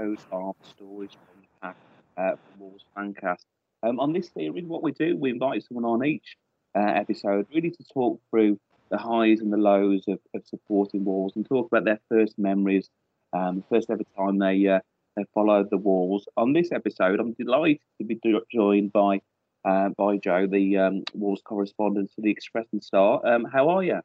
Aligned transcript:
Stories 0.00 1.12
from 1.12 1.42
the 1.42 1.48
Pack 1.60 1.76
uh, 2.16 2.30
from 2.30 2.60
Wolves 2.60 2.84
Fancast. 2.96 3.44
Um, 3.82 4.00
on 4.00 4.14
this 4.14 4.30
series, 4.32 4.64
what 4.64 4.82
we 4.82 4.92
do, 4.92 5.14
we 5.16 5.28
invite 5.28 5.62
someone 5.62 5.84
on 5.84 6.04
each 6.04 6.36
uh, 6.74 6.80
episode 6.80 7.46
really 7.54 7.70
to 7.70 7.84
talk 7.92 8.18
through 8.30 8.58
the 8.90 8.96
highs 8.96 9.40
and 9.40 9.52
the 9.52 9.58
lows 9.58 10.04
of, 10.08 10.18
of 10.34 10.46
supporting 10.46 11.04
Wolves 11.04 11.36
and 11.36 11.46
talk 11.46 11.66
about 11.66 11.84
their 11.84 12.00
first 12.08 12.38
memories, 12.38 12.88
um, 13.34 13.62
first 13.68 13.90
ever 13.90 14.02
time 14.16 14.38
they, 14.38 14.66
uh, 14.66 14.80
they 15.16 15.24
followed 15.34 15.68
the 15.68 15.76
Wolves. 15.76 16.26
On 16.38 16.54
this 16.54 16.72
episode, 16.72 17.20
I'm 17.20 17.34
delighted 17.34 17.80
to 17.98 18.04
be 18.04 18.18
joined 18.50 18.92
by 18.92 19.20
uh, 19.66 19.90
by 19.90 20.16
Joe, 20.16 20.46
the 20.46 20.78
um, 20.78 21.04
Wolves 21.12 21.42
correspondent 21.44 22.10
for 22.14 22.22
the 22.22 22.30
Express 22.30 22.64
and 22.72 22.82
Star. 22.82 23.20
Um, 23.26 23.44
how 23.44 23.68
are 23.68 23.82
you? 23.82 24.00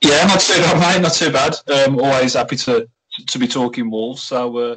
Yeah, 0.00 0.26
not 0.26 0.38
too 0.38 0.60
bad, 0.62 0.94
mate. 0.94 1.02
Not 1.02 1.14
too 1.14 1.32
bad. 1.32 1.56
Um, 1.68 1.98
always 1.98 2.34
happy 2.34 2.54
to 2.54 2.88
to 3.26 3.38
be 3.38 3.48
talking 3.48 3.90
Wolves. 3.90 4.22
So 4.22 4.56
uh, 4.56 4.76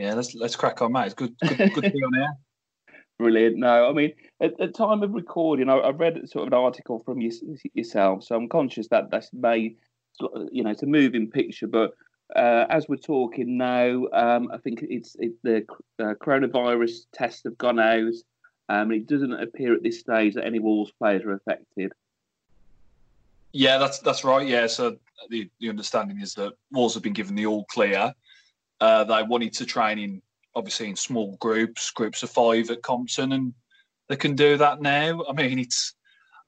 yeah, 0.00 0.14
let's 0.14 0.34
let's 0.34 0.56
crack 0.56 0.80
on, 0.80 0.92
mate. 0.92 1.06
It's 1.06 1.14
good, 1.14 1.36
good, 1.46 1.58
good 1.74 1.84
to 1.84 1.90
be 1.90 2.02
on 2.02 2.14
here. 2.14 2.32
Brilliant. 3.18 3.58
No, 3.58 3.86
I 3.86 3.92
mean, 3.92 4.14
at 4.40 4.56
the 4.56 4.68
time 4.68 5.02
of 5.02 5.12
recording, 5.12 5.68
I, 5.68 5.74
I 5.74 5.90
read 5.90 6.26
sort 6.26 6.46
of 6.46 6.54
an 6.54 6.58
article 6.58 7.00
from 7.04 7.20
you, 7.20 7.30
yourself, 7.74 8.24
so 8.24 8.34
I'm 8.34 8.48
conscious 8.48 8.88
that 8.88 9.10
that's 9.10 9.28
made, 9.34 9.76
you 10.50 10.64
know, 10.64 10.70
it's 10.70 10.82
a 10.82 10.86
moving 10.86 11.30
picture. 11.30 11.66
But 11.66 11.92
uh, 12.34 12.64
as 12.70 12.88
we're 12.88 12.96
talking 12.96 13.58
now, 13.58 14.06
um, 14.14 14.48
I 14.50 14.56
think 14.56 14.82
it's 14.88 15.16
it, 15.18 15.32
the 15.42 15.66
uh, 15.98 16.14
coronavirus 16.14 16.92
tests 17.12 17.42
have 17.44 17.58
gone 17.58 17.78
out. 17.78 18.14
Um, 18.70 18.92
it 18.92 19.06
doesn't 19.06 19.34
appear 19.34 19.74
at 19.74 19.82
this 19.82 20.00
stage 20.00 20.32
that 20.34 20.46
any 20.46 20.60
Wolves 20.60 20.92
players 20.98 21.24
are 21.24 21.32
affected. 21.32 21.92
Yeah, 23.52 23.76
that's 23.76 23.98
that's 23.98 24.24
right. 24.24 24.48
Yeah, 24.48 24.66
so 24.66 24.96
the, 25.28 25.50
the 25.60 25.68
understanding 25.68 26.20
is 26.22 26.32
that 26.34 26.54
Wolves 26.72 26.94
have 26.94 27.02
been 27.02 27.12
given 27.12 27.34
the 27.34 27.44
all 27.44 27.66
clear. 27.66 28.14
Uh, 28.80 29.04
they 29.04 29.22
wanted 29.22 29.52
to 29.54 29.66
train 29.66 29.98
in 29.98 30.22
obviously 30.54 30.88
in 30.88 30.96
small 30.96 31.36
groups, 31.36 31.90
groups 31.90 32.22
of 32.22 32.30
five 32.30 32.70
at 32.70 32.82
Compton, 32.82 33.32
and 33.32 33.54
they 34.08 34.16
can 34.16 34.34
do 34.34 34.56
that 34.56 34.80
now. 34.80 35.24
I 35.28 35.32
mean, 35.32 35.58
it's, 35.58 35.94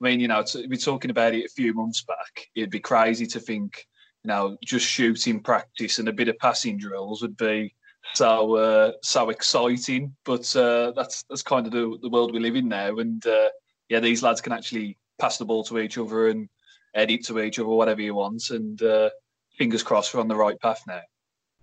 I 0.00 0.04
mean, 0.04 0.20
you 0.20 0.28
know, 0.28 0.44
we're 0.54 0.76
talking 0.76 1.10
about 1.10 1.34
it 1.34 1.44
a 1.44 1.54
few 1.54 1.74
months 1.74 2.02
back. 2.02 2.48
It'd 2.54 2.70
be 2.70 2.80
crazy 2.80 3.26
to 3.26 3.40
think, 3.40 3.86
you 4.24 4.28
know, 4.28 4.56
just 4.64 4.86
shooting 4.86 5.40
practice 5.40 5.98
and 5.98 6.08
a 6.08 6.12
bit 6.12 6.28
of 6.28 6.38
passing 6.38 6.78
drills 6.78 7.22
would 7.22 7.36
be 7.36 7.74
so 8.14 8.56
uh, 8.56 8.92
so 9.02 9.30
exciting. 9.30 10.14
But 10.24 10.54
uh, 10.56 10.92
that's 10.92 11.22
that's 11.24 11.42
kind 11.42 11.66
of 11.66 11.72
the, 11.72 11.98
the 12.02 12.08
world 12.08 12.32
we 12.32 12.40
live 12.40 12.56
in 12.56 12.68
now, 12.68 12.96
and 12.96 13.24
uh, 13.26 13.48
yeah, 13.88 14.00
these 14.00 14.22
lads 14.22 14.40
can 14.40 14.52
actually 14.52 14.98
pass 15.20 15.38
the 15.38 15.44
ball 15.44 15.64
to 15.64 15.78
each 15.78 15.98
other 15.98 16.28
and 16.28 16.48
edit 16.94 17.24
to 17.26 17.40
each 17.40 17.58
other, 17.58 17.68
whatever 17.68 18.00
you 18.00 18.14
want, 18.14 18.50
and 18.50 18.82
uh, 18.82 19.10
fingers 19.56 19.82
crossed 19.82 20.14
we're 20.14 20.20
on 20.20 20.28
the 20.28 20.36
right 20.36 20.58
path 20.60 20.82
now. 20.86 21.00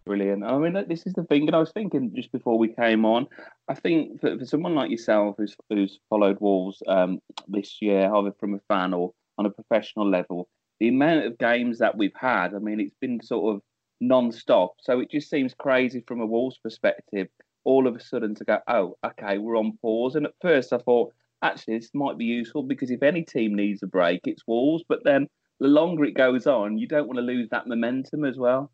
Brilliant. 0.09 0.43
I 0.43 0.57
mean, 0.57 0.73
this 0.87 1.05
is 1.05 1.13
the 1.13 1.23
thing, 1.23 1.45
and 1.45 1.55
I 1.55 1.59
was 1.59 1.71
thinking 1.71 2.15
just 2.15 2.31
before 2.31 2.57
we 2.57 2.69
came 2.69 3.05
on, 3.05 3.27
I 3.67 3.75
think 3.75 4.19
for, 4.19 4.39
for 4.39 4.45
someone 4.47 4.73
like 4.73 4.89
yourself 4.89 5.35
who's 5.37 5.55
who's 5.69 5.99
followed 6.09 6.39
Wolves 6.39 6.81
um, 6.87 7.19
this 7.47 7.79
year, 7.79 8.11
either 8.11 8.31
from 8.39 8.55
a 8.55 8.59
fan 8.67 8.95
or 8.95 9.13
on 9.37 9.45
a 9.45 9.51
professional 9.51 10.09
level, 10.09 10.49
the 10.79 10.87
amount 10.87 11.27
of 11.27 11.37
games 11.37 11.77
that 11.77 11.95
we've 11.95 12.15
had, 12.19 12.55
I 12.55 12.57
mean, 12.57 12.79
it's 12.79 12.95
been 12.99 13.21
sort 13.21 13.55
of 13.55 13.61
non-stop. 14.01 14.77
So 14.81 14.99
it 14.99 15.11
just 15.11 15.29
seems 15.29 15.53
crazy 15.53 16.03
from 16.07 16.21
a 16.21 16.25
Wolves 16.25 16.57
perspective, 16.57 17.27
all 17.63 17.85
of 17.85 17.95
a 17.95 17.99
sudden 17.99 18.33
to 18.33 18.45
go, 18.45 18.57
oh, 18.67 18.97
okay, 19.05 19.37
we're 19.37 19.59
on 19.59 19.77
pause. 19.79 20.15
And 20.15 20.25
at 20.25 20.33
first 20.41 20.73
I 20.73 20.79
thought, 20.79 21.13
actually, 21.43 21.77
this 21.77 21.91
might 21.93 22.17
be 22.17 22.25
useful 22.25 22.63
because 22.63 22.89
if 22.89 23.03
any 23.03 23.21
team 23.21 23.53
needs 23.53 23.83
a 23.83 23.87
break, 23.87 24.21
it's 24.25 24.47
Wolves. 24.47 24.83
But 24.89 25.03
then 25.03 25.27
the 25.59 25.67
longer 25.67 26.03
it 26.05 26.15
goes 26.15 26.47
on, 26.47 26.79
you 26.79 26.87
don't 26.87 27.05
want 27.05 27.17
to 27.17 27.23
lose 27.23 27.49
that 27.49 27.67
momentum 27.67 28.25
as 28.25 28.37
well. 28.39 28.71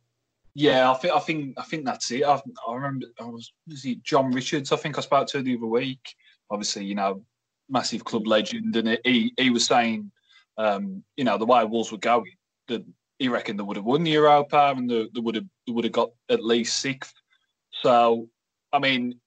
Yeah, 0.55 0.89
I 0.89 0.93
think 0.93 1.13
I 1.13 1.19
think 1.19 1.59
I 1.59 1.63
think 1.63 1.85
that's 1.85 2.09
it. 2.11 2.23
I, 2.23 2.41
I 2.67 2.73
remember 2.73 3.07
I 3.19 3.25
was 3.25 3.51
was 3.67 3.85
John 4.03 4.31
Richards. 4.31 4.71
I 4.71 4.77
think 4.77 4.97
I 4.97 5.01
spoke 5.01 5.27
to 5.27 5.41
the 5.41 5.57
other 5.57 5.66
week. 5.66 6.16
Obviously, 6.49 6.85
you 6.85 6.95
know, 6.95 7.23
massive 7.69 8.05
club 8.05 8.25
legend, 8.25 8.75
and 8.77 8.97
he 9.03 9.33
he 9.38 9.49
was 9.49 9.66
saying, 9.66 10.11
um, 10.57 11.03
you 11.17 11.25
know, 11.25 11.38
the 11.38 11.45
way 11.45 11.66
Wolves 11.66 11.91
were 11.91 11.97
going, 11.97 12.31
that 12.69 12.85
he 13.19 13.27
reckoned 13.27 13.59
they 13.59 13.63
would 13.63 13.75
have 13.75 13.85
won 13.85 14.03
the 14.03 14.11
Europa 14.11 14.73
and 14.75 14.89
they, 14.89 15.09
they 15.13 15.19
would 15.19 15.35
have 15.35 15.45
they 15.67 15.73
would 15.73 15.83
have 15.83 15.93
got 15.93 16.11
at 16.29 16.43
least 16.43 16.79
sixth. 16.79 17.13
So, 17.72 18.29
I 18.72 18.79
mean, 18.79 19.19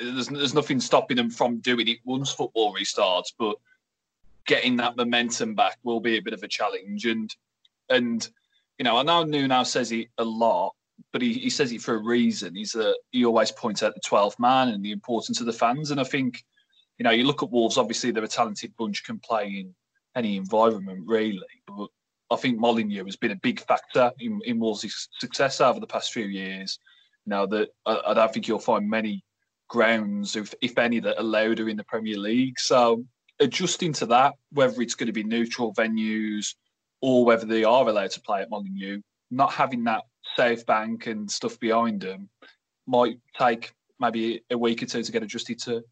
there's 0.00 0.28
there's 0.28 0.54
nothing 0.54 0.80
stopping 0.80 1.16
them 1.16 1.30
from 1.30 1.60
doing 1.60 1.86
it 1.86 1.98
once 2.04 2.32
football 2.32 2.74
restarts, 2.74 3.32
but 3.38 3.54
getting 4.46 4.76
that 4.78 4.96
momentum 4.96 5.54
back 5.54 5.78
will 5.84 6.00
be 6.00 6.16
a 6.16 6.22
bit 6.22 6.34
of 6.34 6.42
a 6.42 6.48
challenge. 6.48 7.06
And 7.06 7.32
and 7.88 8.28
you 8.78 8.84
know, 8.84 8.96
I 8.96 9.02
know 9.02 9.24
Nuno 9.24 9.62
says 9.64 9.92
it 9.92 10.08
a 10.18 10.24
lot, 10.24 10.74
but 11.12 11.22
he, 11.22 11.34
he 11.34 11.50
says 11.50 11.72
it 11.72 11.82
for 11.82 11.94
a 11.94 12.02
reason. 12.02 12.54
He's 12.54 12.74
a, 12.74 12.94
he 13.10 13.24
always 13.24 13.52
points 13.52 13.82
out 13.82 13.94
the 13.94 14.00
12th 14.00 14.38
man 14.38 14.68
and 14.68 14.84
the 14.84 14.92
importance 14.92 15.40
of 15.40 15.46
the 15.46 15.52
fans. 15.52 15.90
And 15.90 16.00
I 16.00 16.04
think, 16.04 16.42
you 16.98 17.04
know, 17.04 17.10
you 17.10 17.24
look 17.24 17.42
at 17.42 17.50
Wolves, 17.50 17.78
obviously 17.78 18.10
they're 18.10 18.24
a 18.24 18.28
talented 18.28 18.72
bunch, 18.76 19.04
can 19.04 19.18
play 19.18 19.46
in 19.46 19.74
any 20.16 20.36
environment 20.36 21.02
really. 21.06 21.40
But 21.66 21.88
I 22.30 22.36
think 22.36 22.58
Molineux 22.58 23.04
has 23.04 23.16
been 23.16 23.32
a 23.32 23.36
big 23.36 23.60
factor 23.60 24.12
in, 24.18 24.40
in 24.44 24.58
Wolves' 24.58 25.08
success 25.20 25.60
over 25.60 25.80
the 25.80 25.86
past 25.86 26.12
few 26.12 26.24
years. 26.24 26.78
You 27.26 27.30
know, 27.30 27.46
that 27.46 27.70
I, 27.86 28.00
I 28.08 28.14
don't 28.14 28.32
think 28.32 28.48
you'll 28.48 28.58
find 28.58 28.88
many 28.88 29.24
grounds, 29.68 30.34
if, 30.36 30.54
if 30.60 30.76
any, 30.78 30.98
that 31.00 31.18
are 31.18 31.24
louder 31.24 31.68
in 31.68 31.76
the 31.76 31.84
Premier 31.84 32.18
League. 32.18 32.58
So 32.58 33.04
adjusting 33.38 33.92
to 33.94 34.06
that, 34.06 34.34
whether 34.50 34.80
it's 34.82 34.94
going 34.94 35.06
to 35.06 35.12
be 35.12 35.24
neutral 35.24 35.74
venues, 35.74 36.54
or 37.02 37.24
whether 37.24 37.44
they 37.44 37.64
are 37.64 37.86
allowed 37.86 38.12
to 38.12 38.20
play 38.20 38.40
at 38.40 38.48
Molineux, 38.48 39.02
not 39.30 39.52
having 39.52 39.84
that 39.84 40.04
South 40.36 40.64
Bank 40.64 41.06
and 41.06 41.30
stuff 41.30 41.58
behind 41.60 42.00
them 42.00 42.28
might 42.86 43.18
take 43.38 43.74
maybe 44.00 44.42
a 44.50 44.56
week 44.56 44.82
or 44.82 44.86
two 44.86 45.02
to 45.02 45.12
get 45.12 45.22
adjusted 45.22 45.58
to. 45.60 45.84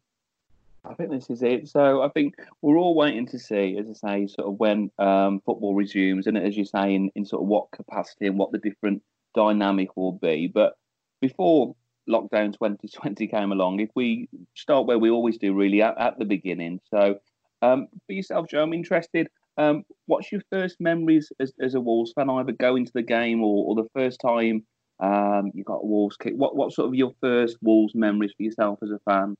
I 0.83 0.95
think 0.95 1.11
this 1.11 1.29
is 1.29 1.43
it. 1.43 1.67
So 1.67 2.01
I 2.01 2.09
think 2.09 2.35
we're 2.61 2.77
all 2.77 2.95
waiting 2.95 3.27
to 3.27 3.39
see, 3.39 3.77
as 3.77 3.85
I 3.87 3.93
say, 3.93 4.27
sort 4.27 4.47
of 4.47 4.59
when 4.59 4.89
um, 4.97 5.41
football 5.45 5.75
resumes, 5.75 6.25
and 6.25 6.37
as 6.37 6.57
you 6.57 6.65
say, 6.65 6.95
in, 6.95 7.11
in 7.13 7.25
sort 7.25 7.43
of 7.43 7.47
what 7.47 7.69
capacity 7.71 8.25
and 8.25 8.37
what 8.37 8.51
the 8.51 8.57
different 8.57 9.03
dynamic 9.35 9.95
will 9.95 10.13
be. 10.13 10.47
But 10.47 10.75
before 11.19 11.75
lockdown 12.09 12.53
2020 12.53 13.27
came 13.27 13.51
along, 13.51 13.79
if 13.79 13.89
we 13.95 14.27
start 14.55 14.87
where 14.87 14.97
we 14.97 15.11
always 15.11 15.37
do, 15.37 15.53
really 15.53 15.83
at, 15.83 15.99
at 15.99 16.17
the 16.17 16.25
beginning. 16.25 16.79
So 16.89 17.19
um, 17.61 17.87
for 18.07 18.13
yourself, 18.13 18.49
Joe, 18.49 18.63
I'm 18.63 18.73
interested. 18.73 19.29
Um, 19.61 19.83
what's 20.07 20.31
your 20.31 20.41
first 20.51 20.77
memories 20.79 21.31
as, 21.39 21.53
as 21.61 21.75
a 21.75 21.81
Wolves 21.81 22.13
fan, 22.13 22.29
either 22.29 22.51
going 22.51 22.85
to 22.85 22.91
the 22.93 23.03
game 23.03 23.43
or, 23.43 23.65
or 23.65 23.75
the 23.75 23.89
first 23.93 24.19
time 24.19 24.65
um, 24.99 25.51
you 25.53 25.63
got 25.63 25.81
a 25.83 25.85
Wolves 25.85 26.17
kick? 26.17 26.33
What 26.35 26.55
what 26.55 26.73
sort 26.73 26.87
of 26.87 26.95
your 26.95 27.13
first 27.21 27.57
Wolves 27.61 27.93
memories 27.93 28.33
for 28.35 28.43
yourself 28.43 28.79
as 28.81 28.89
a 28.89 28.99
fan? 29.09 29.35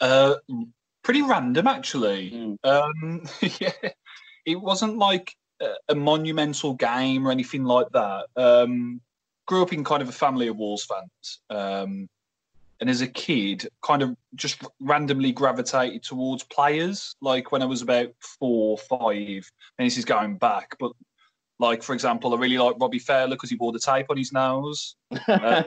Uh, 0.00 0.34
pretty 1.04 1.22
random, 1.22 1.66
actually. 1.66 2.30
Mm. 2.30 2.56
Um, 2.64 3.22
yeah, 3.60 3.90
it 4.46 4.60
wasn't 4.60 4.96
like 4.98 5.34
a, 5.60 5.74
a, 5.90 5.94
monumental 5.94 6.74
game 6.74 7.26
or 7.26 7.30
anything 7.30 7.64
like 7.64 7.88
that. 7.92 8.26
Um, 8.36 9.00
grew 9.46 9.62
up 9.62 9.72
in 9.72 9.84
kind 9.84 10.02
of 10.02 10.08
a 10.08 10.12
family 10.12 10.48
of 10.48 10.56
Wolves 10.56 10.86
fans. 10.86 11.40
And 12.80 12.90
as 12.90 13.00
a 13.00 13.06
kid, 13.06 13.68
kind 13.82 14.02
of 14.02 14.16
just 14.34 14.62
randomly 14.80 15.30
gravitated 15.30 16.02
towards 16.02 16.42
players. 16.44 17.14
Like 17.20 17.52
when 17.52 17.62
I 17.62 17.66
was 17.66 17.82
about 17.82 18.08
four, 18.38 18.76
five, 18.76 19.50
and 19.78 19.86
this 19.86 19.98
is 19.98 20.04
going 20.04 20.36
back, 20.38 20.76
but 20.80 20.92
like 21.62 21.82
for 21.82 21.92
example, 21.94 22.34
I 22.34 22.38
really 22.38 22.58
like 22.58 22.74
Robbie 22.80 22.98
Fowler 22.98 23.36
because 23.36 23.48
he 23.48 23.56
wore 23.56 23.70
the 23.70 23.78
tape 23.78 24.06
on 24.10 24.16
his 24.16 24.32
nose. 24.32 24.96
Uh, 25.28 25.62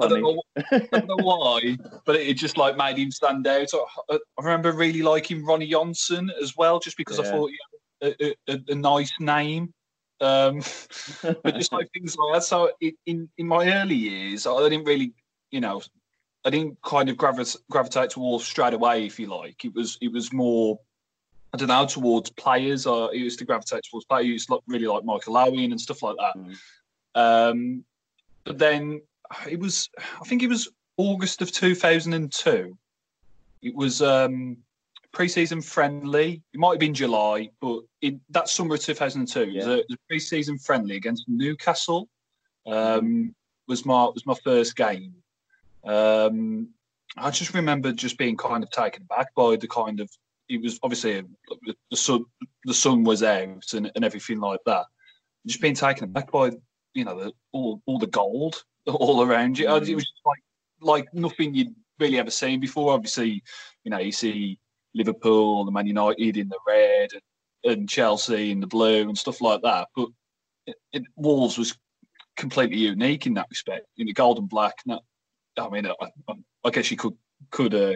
I, 0.00 0.08
don't 0.08 0.22
know, 0.22 0.42
I, 0.56 0.78
don't 0.90 1.06
know, 1.06 1.16
why, 1.22 1.76
but 2.04 2.16
it 2.16 2.34
just 2.34 2.56
like 2.56 2.76
made 2.76 2.98
him 2.98 3.10
stand 3.10 3.46
out. 3.46 3.68
I, 4.10 4.14
I 4.14 4.42
remember 4.42 4.72
really 4.72 5.02
liking 5.02 5.44
Ronnie 5.44 5.70
Johnsen 5.70 6.28
as 6.42 6.56
well, 6.56 6.80
just 6.80 6.96
because 6.96 7.18
yeah. 7.18 7.24
I 7.24 7.30
thought 7.30 7.50
he 7.50 7.58
had 8.02 8.16
a, 8.20 8.52
a, 8.52 8.72
a 8.72 8.74
nice 8.74 9.12
name. 9.20 9.72
Um, 10.20 10.62
but 11.22 11.54
just 11.56 11.72
like 11.72 11.88
things 11.92 12.16
like 12.16 12.34
that. 12.34 12.44
So 12.44 12.70
in 13.06 13.28
in 13.36 13.46
my 13.46 13.70
early 13.72 13.94
years, 13.94 14.46
I 14.46 14.68
didn't 14.68 14.84
really 14.84 15.12
you 15.50 15.60
know, 15.60 15.82
I 16.44 16.50
didn't 16.50 16.80
kind 16.82 17.08
of 17.08 17.16
gravitate 17.16 17.60
gravitate 17.70 18.10
towards 18.10 18.44
straight 18.44 18.74
away, 18.74 19.04
if 19.04 19.18
you 19.18 19.26
like. 19.26 19.64
It 19.64 19.74
was 19.74 19.98
it 20.00 20.12
was 20.12 20.32
more, 20.32 20.78
I 21.52 21.56
don't 21.56 21.68
know, 21.68 21.86
towards 21.86 22.30
players. 22.30 22.86
Or 22.86 23.12
it 23.12 23.18
used 23.18 23.38
to 23.40 23.44
gravitate 23.44 23.82
towards 23.90 24.06
players. 24.06 24.26
It 24.26 24.30
used 24.30 24.48
to 24.48 24.60
really 24.66 24.86
like 24.86 25.04
Michael 25.04 25.36
Owen 25.36 25.72
and 25.72 25.80
stuff 25.80 26.02
like 26.02 26.16
that. 26.18 26.36
Mm. 26.36 26.56
Um, 27.16 27.84
but 28.44 28.58
then 28.58 29.02
it 29.50 29.58
was, 29.58 29.90
I 29.98 30.24
think 30.24 30.42
it 30.42 30.48
was 30.48 30.68
August 30.96 31.42
of 31.42 31.50
2002. 31.50 32.78
It 33.62 33.74
was 33.74 34.00
um, 34.02 34.58
pre-season 35.12 35.62
friendly. 35.62 36.42
It 36.52 36.60
might 36.60 36.72
have 36.72 36.78
been 36.78 36.94
July, 36.94 37.50
but 37.60 37.80
in 38.02 38.20
that 38.30 38.48
summer 38.48 38.74
of 38.74 38.80
2002, 38.80 39.40
yeah. 39.40 39.46
it, 39.46 39.56
was 39.56 39.66
a, 39.66 39.78
it 39.78 39.86
was 39.88 39.96
a 39.96 40.06
pre-season 40.08 40.58
friendly 40.58 40.96
against 40.96 41.24
Newcastle. 41.26 42.08
Um, 42.66 42.74
mm. 42.74 43.34
Was 43.68 43.84
my 43.84 44.04
was 44.04 44.24
my 44.26 44.36
first 44.44 44.76
game, 44.76 45.12
um, 45.86 46.68
I 47.16 47.30
just 47.30 47.54
remember 47.54 47.92
just 47.92 48.18
being 48.18 48.36
kind 48.36 48.62
of 48.62 48.70
taken 48.70 49.04
back 49.04 49.34
by 49.34 49.56
the 49.56 49.68
kind 49.68 50.00
of 50.00 50.10
it 50.48 50.62
was 50.62 50.78
obviously 50.82 51.24
the 51.90 51.96
sun 51.96 52.24
the 52.64 52.74
sun 52.74 53.04
was 53.04 53.22
out 53.22 53.72
and, 53.72 53.90
and 53.94 54.04
everything 54.04 54.40
like 54.40 54.60
that. 54.66 54.86
Just 55.46 55.60
being 55.60 55.74
taken 55.74 56.12
back 56.12 56.30
by 56.30 56.52
you 56.94 57.04
know 57.04 57.18
the, 57.18 57.32
all 57.52 57.80
all 57.86 57.98
the 57.98 58.06
gold 58.06 58.62
all 58.86 59.22
around 59.22 59.58
you. 59.58 59.66
Mm. 59.66 59.88
It 59.88 59.94
was 59.94 60.12
like 60.24 60.42
like 60.80 61.14
nothing 61.14 61.54
you'd 61.54 61.74
really 61.98 62.18
ever 62.18 62.30
seen 62.30 62.60
before. 62.60 62.92
Obviously, 62.92 63.42
you 63.84 63.90
know 63.90 63.98
you 63.98 64.12
see 64.12 64.58
Liverpool 64.94 65.62
and 65.62 65.72
Man 65.72 65.86
United 65.86 66.36
in 66.36 66.48
the 66.48 66.58
red 66.66 67.10
and, 67.12 67.72
and 67.72 67.88
Chelsea 67.88 68.50
in 68.50 68.60
the 68.60 68.66
blue 68.66 69.02
and 69.02 69.16
stuff 69.18 69.40
like 69.40 69.62
that. 69.62 69.88
But 69.94 70.08
it, 70.66 70.76
it, 70.92 71.02
Wolves 71.16 71.58
was 71.58 71.76
completely 72.36 72.78
unique 72.78 73.26
in 73.26 73.34
that 73.34 73.46
respect, 73.50 73.86
in 73.96 74.06
the 74.06 74.12
gold 74.12 74.38
and 74.38 74.48
black. 74.48 74.74
That, 74.86 75.00
I 75.58 75.68
mean, 75.68 75.86
I, 75.86 76.34
I, 76.64 76.70
guess 76.70 76.90
you 76.90 76.96
could 76.96 77.14
could 77.50 77.74
uh, 77.74 77.94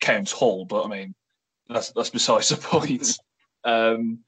count 0.00 0.30
Hull, 0.30 0.64
but 0.64 0.84
I 0.84 0.88
mean 0.88 1.14
that's 1.68 1.92
that's 1.92 2.10
besides 2.10 2.50
the 2.50 2.56
point. 2.56 3.18
um, 3.64 4.18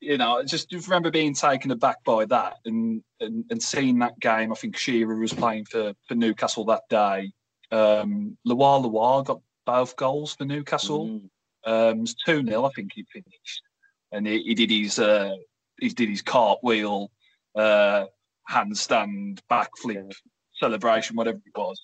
you 0.00 0.16
know, 0.16 0.42
just 0.44 0.72
remember 0.72 1.10
being 1.10 1.34
taken 1.34 1.70
aback 1.70 2.02
by 2.04 2.24
that 2.26 2.58
and, 2.64 3.02
and, 3.20 3.44
and 3.50 3.62
seeing 3.62 3.98
that 3.98 4.18
game. 4.20 4.52
I 4.52 4.54
think 4.54 4.76
Shearer 4.76 5.16
was 5.16 5.32
playing 5.32 5.64
for, 5.64 5.92
for 6.06 6.14
Newcastle 6.14 6.64
that 6.66 6.82
day. 6.88 7.32
Um, 7.72 8.36
LuaLua 8.46 9.24
got 9.24 9.40
both 9.66 9.96
goals 9.96 10.34
for 10.34 10.44
Newcastle. 10.44 11.20
Mm. 11.66 11.92
Um, 11.92 12.04
2 12.26 12.44
0, 12.46 12.64
I 12.64 12.70
think 12.70 12.92
he 12.94 13.04
finished. 13.12 13.62
And 14.12 14.26
he, 14.26 14.42
he 14.42 14.54
did 14.54 14.70
his 14.70 14.98
uh, 14.98 15.34
he 15.80 15.88
did 15.88 16.08
his 16.08 16.22
cartwheel, 16.22 17.10
uh, 17.54 18.04
handstand, 18.50 19.40
backflip, 19.50 20.12
celebration, 20.54 21.16
whatever 21.16 21.38
it 21.44 21.58
was. 21.58 21.80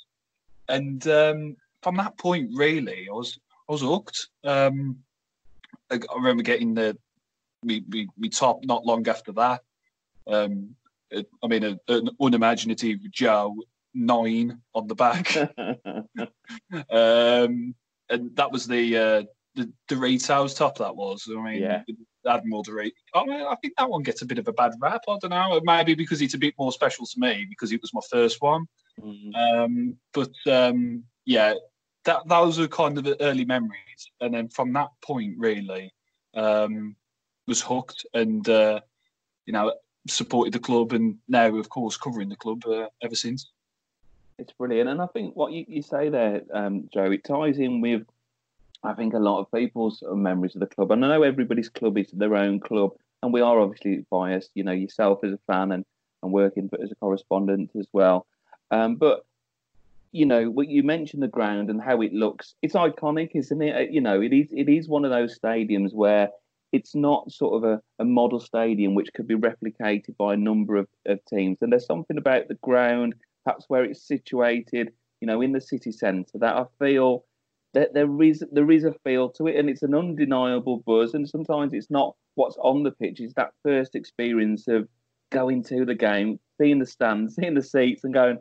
And 0.68 1.06
um, 1.08 1.56
from 1.82 1.96
that 1.96 2.16
point, 2.18 2.50
really, 2.54 3.08
I 3.08 3.12
was 3.12 3.38
I 3.68 3.72
was 3.72 3.82
hooked. 3.82 4.28
Um, 4.42 4.98
I, 5.90 5.96
I 5.96 6.16
remember 6.16 6.42
getting 6.42 6.74
the 6.74 6.96
we, 7.64 7.84
we, 7.88 8.08
we 8.18 8.28
top 8.28 8.64
not 8.64 8.84
long 8.84 9.08
after 9.08 9.32
that. 9.32 9.62
Um, 10.26 10.74
it, 11.10 11.28
I 11.42 11.46
mean, 11.46 11.64
a, 11.64 11.78
an 11.88 12.10
unimaginative 12.20 13.10
Joe 13.10 13.56
nine 13.94 14.60
on 14.74 14.86
the 14.86 14.94
back, 14.94 15.36
um, 16.90 17.74
and 18.10 18.36
that 18.36 18.50
was 18.50 18.66
the 18.66 18.96
uh, 18.96 19.22
the 19.54 19.72
Doritos 19.88 20.56
top. 20.56 20.78
That 20.78 20.96
was. 20.96 21.28
I 21.28 21.40
mean, 21.40 21.62
yeah. 21.62 21.82
Admiral 22.26 22.64
Doritos. 22.64 22.92
I, 23.14 23.24
mean, 23.24 23.42
I 23.42 23.54
think 23.56 23.74
that 23.76 23.88
one 23.88 24.02
gets 24.02 24.22
a 24.22 24.26
bit 24.26 24.38
of 24.38 24.48
a 24.48 24.52
bad 24.52 24.72
rap. 24.80 25.02
I 25.08 25.18
don't 25.20 25.30
know. 25.30 25.60
Maybe 25.64 25.94
because 25.94 26.22
it's 26.22 26.34
a 26.34 26.38
bit 26.38 26.54
more 26.58 26.72
special 26.72 27.06
to 27.06 27.20
me 27.20 27.46
because 27.48 27.72
it 27.72 27.80
was 27.80 27.94
my 27.94 28.00
first 28.10 28.40
one. 28.40 28.66
Mm-hmm. 29.02 29.34
Um, 29.34 29.96
but 30.12 30.32
um, 30.50 31.04
yeah, 31.24 31.54
that 32.04 32.28
those 32.28 32.58
are 32.58 32.68
kind 32.68 32.98
of 32.98 33.04
the 33.04 33.20
early 33.20 33.44
memories, 33.44 34.10
and 34.20 34.34
then 34.34 34.48
from 34.48 34.72
that 34.74 34.90
point, 35.02 35.34
really, 35.38 35.92
um, 36.34 36.96
was 37.46 37.60
hooked 37.60 38.06
and 38.14 38.48
uh, 38.48 38.80
you 39.46 39.52
know 39.52 39.72
supported 40.06 40.52
the 40.52 40.58
club 40.58 40.92
and 40.92 41.16
now 41.28 41.56
of 41.56 41.70
course 41.70 41.96
covering 41.96 42.28
the 42.28 42.36
club 42.36 42.62
uh, 42.66 42.86
ever 43.02 43.14
since. 43.14 43.50
It's 44.38 44.52
brilliant, 44.52 44.90
and 44.90 45.00
I 45.00 45.06
think 45.06 45.34
what 45.36 45.52
you, 45.52 45.64
you 45.68 45.82
say 45.82 46.08
there, 46.08 46.42
um, 46.52 46.88
Joe, 46.92 47.10
it 47.10 47.24
ties 47.24 47.58
in 47.58 47.80
with 47.80 48.04
I 48.82 48.92
think 48.92 49.14
a 49.14 49.18
lot 49.18 49.40
of 49.40 49.50
people's 49.50 50.02
memories 50.06 50.54
of 50.54 50.60
the 50.60 50.66
club. 50.66 50.90
And 50.90 51.04
I 51.04 51.08
know 51.08 51.22
everybody's 51.22 51.70
club 51.70 51.96
is 51.96 52.10
their 52.12 52.36
own 52.36 52.60
club, 52.60 52.92
and 53.22 53.32
we 53.32 53.40
are 53.40 53.58
obviously 53.58 54.04
biased. 54.10 54.50
You 54.54 54.64
know, 54.64 54.72
yourself 54.72 55.24
as 55.24 55.32
a 55.32 55.38
fan 55.46 55.72
and 55.72 55.84
and 56.22 56.32
working 56.32 56.70
as 56.82 56.90
a 56.90 56.94
correspondent 56.96 57.70
as 57.78 57.86
well. 57.92 58.26
Um, 58.74 58.96
but 58.96 59.24
you 60.10 60.26
know, 60.26 60.48
what 60.48 60.68
you 60.68 60.82
mentioned 60.82 61.22
the 61.22 61.28
ground 61.28 61.70
and 61.70 61.80
how 61.82 62.00
it 62.00 62.12
looks. 62.12 62.54
It's 62.62 62.74
iconic, 62.74 63.30
isn't 63.34 63.62
it? 63.62 63.90
You 63.90 64.00
know, 64.00 64.20
it 64.20 64.32
is. 64.32 64.48
It 64.52 64.68
is 64.68 64.88
one 64.88 65.04
of 65.04 65.10
those 65.10 65.38
stadiums 65.38 65.92
where 65.92 66.28
it's 66.72 66.94
not 66.94 67.30
sort 67.30 67.54
of 67.56 67.64
a, 67.64 67.80
a 68.00 68.04
model 68.04 68.40
stadium 68.40 68.94
which 68.94 69.12
could 69.12 69.28
be 69.28 69.36
replicated 69.36 70.16
by 70.16 70.34
a 70.34 70.36
number 70.36 70.76
of, 70.76 70.88
of 71.06 71.24
teams. 71.26 71.58
And 71.60 71.72
there's 71.72 71.86
something 71.86 72.18
about 72.18 72.48
the 72.48 72.58
ground, 72.62 73.14
perhaps 73.44 73.64
where 73.68 73.84
it's 73.84 74.06
situated, 74.06 74.92
you 75.20 75.26
know, 75.26 75.40
in 75.40 75.52
the 75.52 75.60
city 75.60 75.92
centre, 75.92 76.38
that 76.38 76.56
I 76.56 76.64
feel 76.78 77.24
that 77.74 77.92
there 77.92 78.22
is 78.22 78.44
there 78.52 78.70
is 78.70 78.84
a 78.84 78.94
feel 79.04 79.30
to 79.30 79.46
it, 79.48 79.56
and 79.56 79.68
it's 79.68 79.82
an 79.82 79.94
undeniable 79.94 80.82
buzz. 80.86 81.14
And 81.14 81.28
sometimes 81.28 81.72
it's 81.72 81.90
not 81.90 82.14
what's 82.34 82.56
on 82.58 82.82
the 82.82 82.92
pitch; 82.92 83.20
it's 83.20 83.34
that 83.34 83.52
first 83.62 83.94
experience 83.94 84.68
of 84.68 84.88
going 85.30 85.64
to 85.64 85.84
the 85.84 85.94
game, 85.94 86.38
seeing 86.60 86.78
the 86.78 86.86
stands, 86.86 87.34
seeing 87.36 87.54
the 87.54 87.62
seats, 87.62 88.04
and 88.04 88.14
going. 88.14 88.38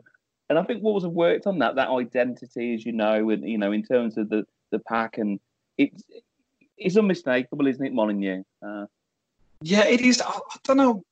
And 0.48 0.58
I 0.58 0.62
think 0.62 0.82
Wolves 0.82 1.04
have 1.04 1.12
worked 1.12 1.46
on 1.46 1.58
that 1.60 1.76
that 1.76 1.88
identity, 1.88 2.74
as 2.74 2.84
you 2.84 2.92
know, 2.92 3.30
and 3.30 3.48
you 3.48 3.58
know, 3.58 3.72
in 3.72 3.82
terms 3.82 4.18
of 4.18 4.28
the 4.28 4.44
the 4.70 4.78
pack, 4.78 5.18
and 5.18 5.40
it's 5.78 6.02
it's 6.76 6.96
unmistakable, 6.96 7.66
isn't 7.66 7.84
it, 7.84 7.92
Molineux? 7.92 8.42
Uh, 8.64 8.86
yeah, 9.62 9.84
it 9.84 10.00
is. 10.00 10.20
I, 10.20 10.28
I, 10.28 10.56
don't 10.64 10.76
know. 10.76 11.02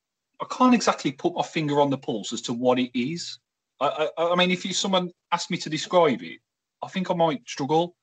I 0.41 0.47
can't 0.51 0.75
exactly 0.75 1.13
put 1.13 1.35
my 1.35 1.43
finger 1.43 1.81
on 1.81 1.91
the 1.91 1.99
pulse 1.99 2.33
as 2.33 2.43
to 2.43 2.53
what 2.53 2.79
it 2.79 2.91
is. 2.99 3.39
I, 3.81 4.09
I, 4.19 4.33
I 4.33 4.35
mean, 4.35 4.51
if 4.51 4.65
you, 4.65 4.75
someone 4.75 5.11
asked 5.33 5.51
me 5.51 5.57
to 5.59 5.71
describe 5.71 6.23
it, 6.23 6.39
I 6.83 6.89
think 6.89 7.11
I 7.11 7.15
might 7.15 7.49
struggle. 7.49 7.97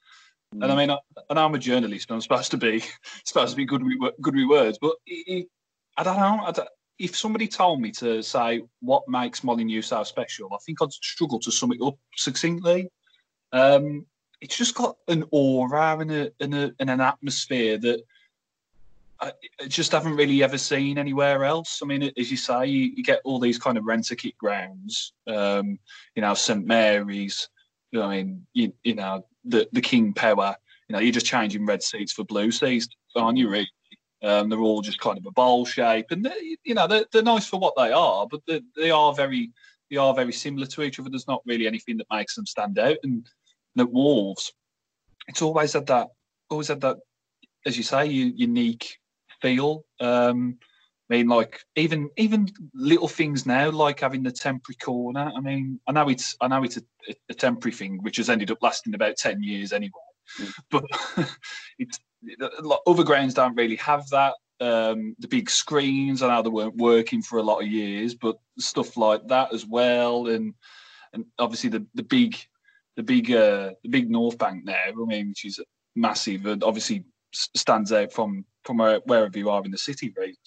Mm. 0.55 0.63
And 0.63 0.71
I 0.71 0.75
mean, 0.75 0.89
I, 0.89 0.97
and 1.29 1.37
I'm 1.37 1.53
a 1.53 1.59
journalist, 1.59 2.09
and 2.09 2.15
I'm 2.15 2.21
supposed 2.21 2.51
to 2.51 2.57
be 2.57 2.83
supposed 3.25 3.51
to 3.51 3.57
be 3.57 3.65
good 3.65 3.83
with 3.83 4.13
good 4.21 4.35
with 4.35 4.49
words, 4.49 4.79
but 4.81 4.95
it, 5.05 5.27
it, 5.27 5.47
I 5.97 6.03
don't 6.03 6.17
know. 6.17 6.43
I 6.45 6.51
don't, 6.51 6.69
if 6.99 7.15
somebody 7.15 7.47
told 7.47 7.81
me 7.81 7.91
to 7.91 8.21
say 8.21 8.61
what 8.81 9.07
makes 9.07 9.43
Molineux 9.43 9.81
so 9.81 10.03
special, 10.03 10.49
I 10.53 10.57
think 10.57 10.81
I'd 10.81 10.91
struggle 10.91 11.39
to 11.39 11.51
sum 11.51 11.71
it 11.71 11.81
up 11.81 11.97
succinctly. 12.15 12.89
Um, 13.53 14.05
it's 14.41 14.57
just 14.57 14.75
got 14.75 14.97
an 15.07 15.23
aura 15.31 15.97
and, 15.97 16.11
a, 16.11 16.31
and, 16.39 16.53
a, 16.53 16.71
and 16.79 16.89
an 16.89 17.01
atmosphere 17.01 17.77
that 17.77 18.03
I, 19.21 19.31
just 19.67 19.91
haven't 19.91 20.15
really 20.15 20.43
ever 20.43 20.57
seen 20.57 20.97
anywhere 20.97 21.43
else. 21.45 21.79
I 21.81 21.85
mean, 21.85 22.11
as 22.17 22.31
you 22.31 22.37
say, 22.37 22.67
you, 22.67 22.91
you 22.95 23.03
get 23.03 23.21
all 23.23 23.39
these 23.39 23.57
kind 23.57 23.77
of 23.77 23.85
rent 23.85 24.11
a 24.11 24.15
kit 24.15 24.37
grounds, 24.37 25.13
um, 25.27 25.79
you 26.15 26.21
know, 26.21 26.33
St 26.33 26.65
Mary's, 26.65 27.49
I 27.95 28.07
mean, 28.07 28.45
you, 28.53 28.73
you 28.83 28.95
know, 28.95 29.25
the, 29.45 29.67
the 29.71 29.81
King 29.81 30.13
Power, 30.13 30.55
you 30.87 30.93
know, 30.93 30.99
you're 30.99 31.13
just 31.13 31.25
changing 31.25 31.65
red 31.65 31.83
seats 31.83 32.11
for 32.11 32.23
blue 32.23 32.51
seats, 32.51 32.87
aren't 33.15 33.37
you, 33.37 33.49
really? 33.49 33.69
Um, 34.21 34.49
they're 34.49 34.59
all 34.59 34.81
just 34.81 34.99
kind 34.99 35.17
of 35.17 35.25
a 35.25 35.31
bowl 35.31 35.65
shape, 35.65 36.07
and 36.11 36.27
you 36.63 36.73
know 36.73 36.87
they're, 36.87 37.05
they're 37.11 37.23
nice 37.23 37.47
for 37.47 37.59
what 37.59 37.75
they 37.77 37.91
are, 37.91 38.27
but 38.27 38.41
they, 38.47 38.61
they 38.75 38.91
are 38.91 39.13
very 39.13 39.51
they 39.89 39.97
are 39.97 40.13
very 40.13 40.33
similar 40.33 40.67
to 40.67 40.83
each 40.83 40.99
other. 40.99 41.09
There's 41.09 41.27
not 41.27 41.41
really 41.45 41.67
anything 41.67 41.97
that 41.97 42.07
makes 42.11 42.35
them 42.35 42.45
stand 42.45 42.79
out, 42.79 42.97
and 43.03 43.25
at 43.77 43.91
Wolves, 43.91 44.51
it's 45.27 45.41
always 45.41 45.73
had 45.73 45.87
that, 45.87 46.09
always 46.49 46.67
had 46.67 46.81
that, 46.81 46.97
as 47.65 47.77
you 47.77 47.83
say, 47.83 48.07
unique 48.07 48.97
feel. 49.41 49.85
Um, 49.99 50.57
I 51.09 51.17
mean, 51.17 51.27
like 51.27 51.61
even 51.75 52.09
even 52.17 52.49
little 52.73 53.07
things 53.07 53.45
now, 53.45 53.71
like 53.71 53.99
having 53.99 54.21
the 54.21 54.31
temporary 54.31 54.75
corner. 54.75 55.31
I 55.35 55.39
mean, 55.39 55.79
I 55.87 55.91
know 55.91 56.07
it's 56.09 56.35
I 56.39 56.47
know 56.47 56.63
it's 56.63 56.77
a, 56.77 56.83
a 57.29 57.33
temporary 57.33 57.73
thing, 57.73 57.99
which 58.03 58.17
has 58.17 58.29
ended 58.29 58.51
up 58.51 58.59
lasting 58.61 58.93
about 58.93 59.17
ten 59.17 59.41
years 59.41 59.73
anyway. 59.73 59.91
Mm. 60.39 60.53
But 60.69 60.83
it's 61.79 61.99
other 62.87 63.03
grounds 63.03 63.33
don't 63.33 63.55
really 63.55 63.75
have 63.77 64.07
that. 64.09 64.35
Um, 64.61 65.15
the 65.19 65.27
big 65.27 65.49
screens, 65.49 66.21
I 66.21 66.27
know 66.27 66.41
they 66.41 66.49
weren't 66.49 66.75
working 66.75 67.21
for 67.21 67.39
a 67.39 67.43
lot 67.43 67.61
of 67.61 67.67
years, 67.67 68.13
but 68.13 68.37
stuff 68.57 68.97
like 68.97 69.25
that 69.27 69.53
as 69.53 69.65
well, 69.65 70.27
and 70.27 70.53
and 71.13 71.25
obviously 71.37 71.69
the 71.69 71.85
the 71.93 72.03
big 72.03 72.37
the 72.97 73.03
big 73.03 73.31
uh, 73.31 73.71
the 73.83 73.89
big 73.89 74.09
North 74.09 74.37
Bank 74.37 74.65
there. 74.65 74.89
I 74.89 75.05
mean, 75.05 75.29
which 75.29 75.45
is 75.45 75.59
massive 75.95 76.45
and 76.45 76.63
obviously 76.63 77.05
stands 77.33 77.91
out 77.93 78.11
from 78.11 78.45
from 78.63 78.77
wherever 78.77 79.37
you 79.37 79.49
are 79.49 79.63
in 79.63 79.71
the 79.71 79.77
city. 79.77 80.13
Right? 80.17 80.37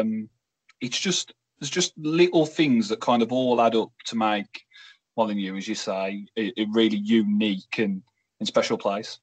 Um, 0.00 0.28
it's 0.80 0.98
just 0.98 1.34
there's 1.58 1.70
just 1.70 1.92
little 1.98 2.46
things 2.46 2.88
that 2.88 3.00
kind 3.00 3.22
of 3.22 3.32
all 3.32 3.60
add 3.60 3.74
up 3.74 3.90
to 4.06 4.16
make 4.16 4.64
Molineux, 5.16 5.56
as 5.56 5.68
you 5.68 5.74
say, 5.74 6.26
a, 6.38 6.52
a 6.56 6.66
really 6.72 6.96
unique 6.96 7.78
and, 7.78 8.02
and 8.38 8.48
special 8.48 8.78
place. 8.78 9.18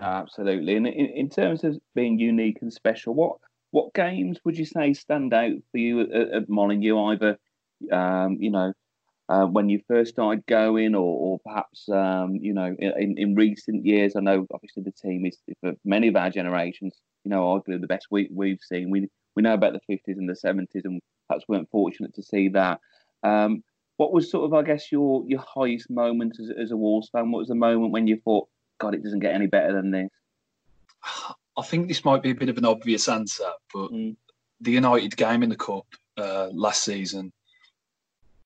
Absolutely, 0.00 0.76
and 0.76 0.86
in, 0.86 1.06
in 1.06 1.28
terms 1.28 1.64
of 1.64 1.78
being 1.94 2.18
unique 2.18 2.58
and 2.62 2.72
special, 2.72 3.14
what 3.14 3.36
what 3.70 3.92
games 3.94 4.38
would 4.44 4.56
you 4.56 4.64
say 4.64 4.94
stand 4.94 5.34
out 5.34 5.56
for 5.70 5.78
you 5.78 6.00
at, 6.02 6.10
at 6.12 6.48
Molineux? 6.48 6.96
Either 7.10 7.38
um, 7.90 8.36
you 8.40 8.50
know 8.50 8.72
uh, 9.28 9.46
when 9.46 9.68
you 9.68 9.80
first 9.88 10.12
started 10.12 10.46
going, 10.46 10.94
or, 10.94 11.00
or 11.00 11.38
perhaps 11.44 11.88
um, 11.88 12.36
you 12.36 12.54
know 12.54 12.74
in, 12.78 13.18
in 13.18 13.34
recent 13.34 13.84
years? 13.84 14.14
I 14.14 14.20
know 14.20 14.46
obviously 14.54 14.84
the 14.84 14.92
team 14.92 15.26
is 15.26 15.36
for 15.60 15.72
many 15.84 16.08
of 16.08 16.16
our 16.16 16.30
generations, 16.30 16.94
you 17.24 17.30
know, 17.30 17.42
arguably 17.42 17.80
the 17.80 17.86
best 17.88 18.06
we, 18.10 18.28
we've 18.32 18.60
seen. 18.62 18.90
We 18.90 19.08
we 19.34 19.42
know 19.42 19.54
about 19.54 19.72
the 19.72 19.80
fifties 19.80 20.18
and 20.18 20.28
the 20.28 20.36
seventies, 20.36 20.82
and 20.84 21.00
perhaps 21.28 21.44
weren't 21.48 21.70
fortunate 21.70 22.14
to 22.14 22.22
see 22.22 22.48
that. 22.50 22.78
Um, 23.24 23.64
what 23.96 24.12
was 24.12 24.30
sort 24.30 24.44
of, 24.44 24.54
I 24.54 24.62
guess, 24.62 24.92
your 24.92 25.24
your 25.26 25.42
highest 25.46 25.90
moment 25.90 26.36
as, 26.40 26.50
as 26.56 26.70
a 26.70 26.76
Wolves 26.76 27.08
fan? 27.10 27.32
What 27.32 27.40
was 27.40 27.48
the 27.48 27.56
moment 27.56 27.90
when 27.92 28.06
you 28.06 28.20
thought, 28.24 28.48
God, 28.78 28.94
it 28.94 29.02
doesn't 29.02 29.20
get 29.20 29.34
any 29.34 29.46
better 29.46 29.72
than 29.72 29.90
this? 29.90 30.08
I 31.56 31.62
think 31.62 31.88
this 31.88 32.04
might 32.04 32.22
be 32.22 32.30
a 32.30 32.34
bit 32.34 32.48
of 32.48 32.58
an 32.58 32.64
obvious 32.64 33.08
answer, 33.08 33.50
but 33.72 33.90
mm. 33.90 34.16
the 34.60 34.72
United 34.72 35.16
game 35.16 35.42
in 35.42 35.48
the 35.48 35.56
cup 35.56 35.86
uh, 36.16 36.48
last 36.52 36.84
season 36.84 37.32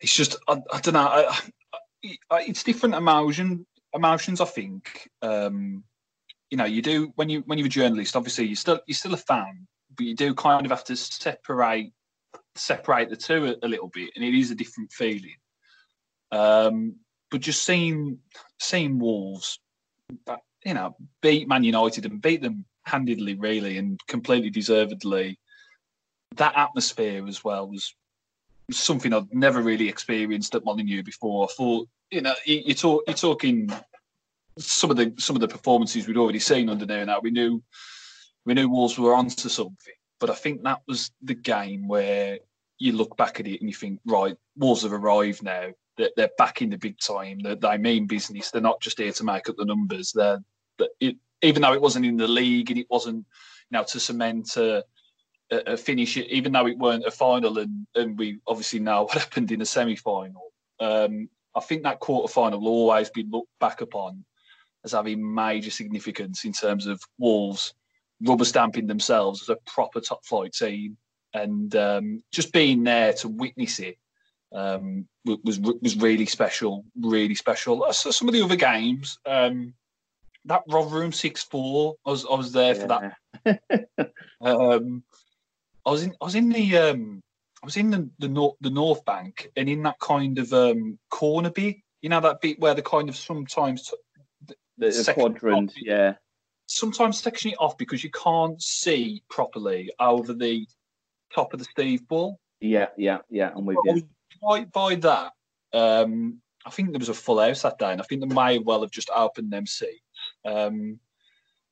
it's 0.02 0.14
just 0.14 0.36
I, 0.48 0.60
I 0.72 0.80
don't 0.80 0.94
know. 0.94 1.08
I, 1.08 1.40
I, 2.30 2.42
it's 2.42 2.64
different 2.64 2.96
emotion 2.96 3.64
emotions. 3.94 4.40
I 4.40 4.44
think 4.44 5.08
um, 5.22 5.84
you 6.50 6.58
know 6.58 6.64
you 6.64 6.82
do 6.82 7.12
when 7.14 7.30
you 7.30 7.42
when 7.46 7.58
you're 7.58 7.66
a 7.66 7.70
journalist. 7.70 8.16
Obviously, 8.16 8.46
you're 8.46 8.56
still 8.56 8.80
you're 8.86 8.96
still 8.96 9.14
a 9.14 9.18
fan, 9.18 9.66
but 9.96 10.04
you 10.04 10.14
do 10.14 10.34
kind 10.34 10.66
of 10.66 10.72
have 10.72 10.84
to 10.84 10.96
separate 10.96 11.92
separate 12.56 13.08
the 13.08 13.16
two 13.16 13.46
a, 13.46 13.66
a, 13.66 13.68
little 13.68 13.88
bit, 13.88 14.10
and 14.16 14.24
it 14.24 14.34
is 14.34 14.50
a 14.50 14.56
different 14.56 14.92
feeling. 14.92 15.36
Um, 16.32 16.96
but 17.30 17.40
just 17.40 17.62
seeing 17.62 18.18
seeing 18.58 18.98
Wolves, 18.98 19.60
you 20.64 20.74
know, 20.74 20.96
beat 21.20 21.48
Man 21.48 21.64
United 21.64 22.06
and 22.06 22.22
beat 22.22 22.42
them 22.42 22.64
handedly, 22.84 23.34
really, 23.34 23.78
and 23.78 23.98
completely 24.06 24.50
deservedly. 24.50 25.38
That 26.36 26.56
atmosphere 26.56 27.26
as 27.28 27.44
well 27.44 27.68
was 27.68 27.94
something 28.70 29.12
I'd 29.12 29.32
never 29.32 29.60
really 29.60 29.88
experienced 29.88 30.54
at 30.54 30.64
Molineux 30.64 31.02
before. 31.02 31.44
I 31.44 31.52
thought, 31.52 31.88
you 32.10 32.22
know, 32.22 32.34
you, 32.46 32.74
talk, 32.74 33.02
you're 33.06 33.14
talking 33.14 33.70
some 34.58 34.90
of 34.90 34.96
the 34.96 35.12
some 35.18 35.36
of 35.36 35.40
the 35.40 35.48
performances 35.48 36.06
we'd 36.06 36.16
already 36.16 36.38
seen 36.38 36.68
under 36.68 36.86
there. 36.86 37.04
Now 37.04 37.20
we 37.20 37.30
knew 37.30 37.62
we 38.44 38.54
knew 38.54 38.68
Wolves 38.68 38.98
were 38.98 39.14
onto 39.14 39.48
something, 39.48 39.94
but 40.20 40.30
I 40.30 40.34
think 40.34 40.62
that 40.62 40.80
was 40.86 41.10
the 41.22 41.34
game 41.34 41.88
where 41.88 42.38
you 42.78 42.92
look 42.92 43.16
back 43.16 43.38
at 43.38 43.46
it 43.46 43.60
and 43.60 43.70
you 43.70 43.74
think, 43.74 44.00
right, 44.04 44.36
Wolves 44.56 44.82
have 44.82 44.92
arrived 44.92 45.42
now. 45.42 45.70
They're, 45.96 46.10
they're 46.16 46.30
back 46.38 46.62
in 46.62 46.70
the 46.70 46.78
big 46.78 46.98
time. 46.98 47.40
They're, 47.40 47.54
they 47.54 47.78
mean 47.78 48.06
business. 48.06 48.50
They're 48.50 48.62
not 48.62 48.80
just 48.80 48.98
here 48.98 49.12
to 49.12 49.24
make 49.24 49.48
up 49.48 49.56
the 49.56 49.64
numbers. 49.64 50.12
They're, 50.12 50.42
it, 51.00 51.16
even 51.42 51.62
though 51.62 51.74
it 51.74 51.82
wasn't 51.82 52.06
in 52.06 52.16
the 52.16 52.28
league 52.28 52.70
and 52.70 52.78
it 52.78 52.86
wasn't, 52.90 53.26
you 53.70 53.78
know, 53.78 53.84
to 53.84 54.00
cement 54.00 54.56
a, 54.56 54.84
a, 55.50 55.76
finish, 55.76 56.16
even 56.16 56.52
though 56.52 56.66
it 56.66 56.78
weren't 56.78 57.04
a 57.04 57.10
final, 57.10 57.58
and, 57.58 57.86
and 57.94 58.18
we 58.18 58.38
obviously 58.46 58.78
know 58.78 59.02
what 59.02 59.12
happened 59.18 59.52
in 59.52 59.58
the 59.58 59.66
semi 59.66 59.96
final. 59.96 60.52
Um, 60.80 61.28
I 61.54 61.60
think 61.60 61.82
that 61.82 62.00
quarter 62.00 62.32
final 62.32 62.60
will 62.60 62.68
always 62.68 63.10
be 63.10 63.26
looked 63.30 63.50
back 63.60 63.80
upon 63.80 64.24
as 64.84 64.92
having 64.92 65.34
major 65.34 65.70
significance 65.70 66.44
in 66.44 66.52
terms 66.52 66.86
of 66.86 67.00
Wolves 67.18 67.74
rubber 68.24 68.44
stamping 68.44 68.86
themselves 68.86 69.42
as 69.42 69.48
a 69.48 69.56
proper 69.66 70.00
top 70.00 70.24
flight 70.24 70.52
team, 70.52 70.96
and 71.34 71.74
um, 71.76 72.22
just 72.32 72.52
being 72.52 72.84
there 72.84 73.12
to 73.14 73.28
witness 73.28 73.78
it 73.78 73.98
um, 74.54 75.06
was 75.24 75.58
was 75.60 75.96
really 75.96 76.26
special, 76.26 76.84
really 77.00 77.34
special. 77.34 77.92
So 77.92 78.10
some 78.10 78.28
of 78.28 78.34
the 78.34 78.42
other 78.42 78.56
games, 78.56 79.18
um, 79.26 79.74
that 80.44 80.62
Rotherham 80.68 81.12
six 81.12 81.42
four, 81.42 81.96
I 82.06 82.10
was 82.10 82.26
I 82.26 82.34
was 82.34 82.52
there 82.52 82.74
for 82.74 82.88
that. 82.88 83.18
um, 84.40 85.02
I 85.86 85.90
was 85.90 86.02
in 86.02 86.14
I 86.20 86.24
was 86.24 86.34
in 86.34 86.48
the 86.48 86.76
um, 86.76 87.22
I 87.62 87.66
was 87.66 87.76
in 87.76 87.90
the 87.90 88.10
the 88.18 88.28
north 88.28 88.56
the 88.60 88.70
North 88.70 89.04
Bank 89.04 89.50
and 89.56 89.68
in 89.68 89.82
that 89.84 89.98
kind 90.00 90.38
of 90.38 90.52
um, 90.52 90.98
corner 91.10 91.50
bit, 91.50 91.76
you 92.00 92.08
know 92.08 92.20
that 92.20 92.40
bit 92.40 92.58
where 92.60 92.74
the 92.74 92.82
kind 92.82 93.08
of 93.08 93.16
sometimes 93.16 93.90
t- 93.90 94.54
the, 94.78 94.88
the 94.90 95.12
quadrant, 95.14 95.72
yeah. 95.76 96.14
Sometimes 96.66 97.20
section 97.20 97.50
it 97.50 97.56
off 97.58 97.76
because 97.76 98.02
you 98.02 98.10
can't 98.10 98.60
see 98.62 99.22
properly 99.28 99.92
over 100.00 100.32
the 100.32 100.66
top 101.34 101.52
of 101.52 101.58
the 101.58 101.66
Steve 101.66 102.06
Bull. 102.08 102.38
Yeah, 102.60 102.86
yeah, 102.96 103.18
yeah. 103.28 103.50
I'm 103.54 103.66
with 103.66 103.76
you. 103.84 104.08
By 104.42 104.96
that, 104.96 105.32
um, 105.72 106.40
I 106.66 106.70
think 106.70 106.90
there 106.90 106.98
was 106.98 107.08
a 107.08 107.14
full 107.14 107.40
house 107.40 107.62
that 107.62 107.78
day, 107.78 107.92
and 107.92 108.00
I 108.00 108.04
think 108.04 108.20
they 108.20 108.34
may 108.34 108.58
well 108.58 108.82
have 108.82 108.90
just 108.90 109.10
opened 109.10 109.52
them 109.52 109.66
seats. 109.66 110.00
Um, 110.44 110.98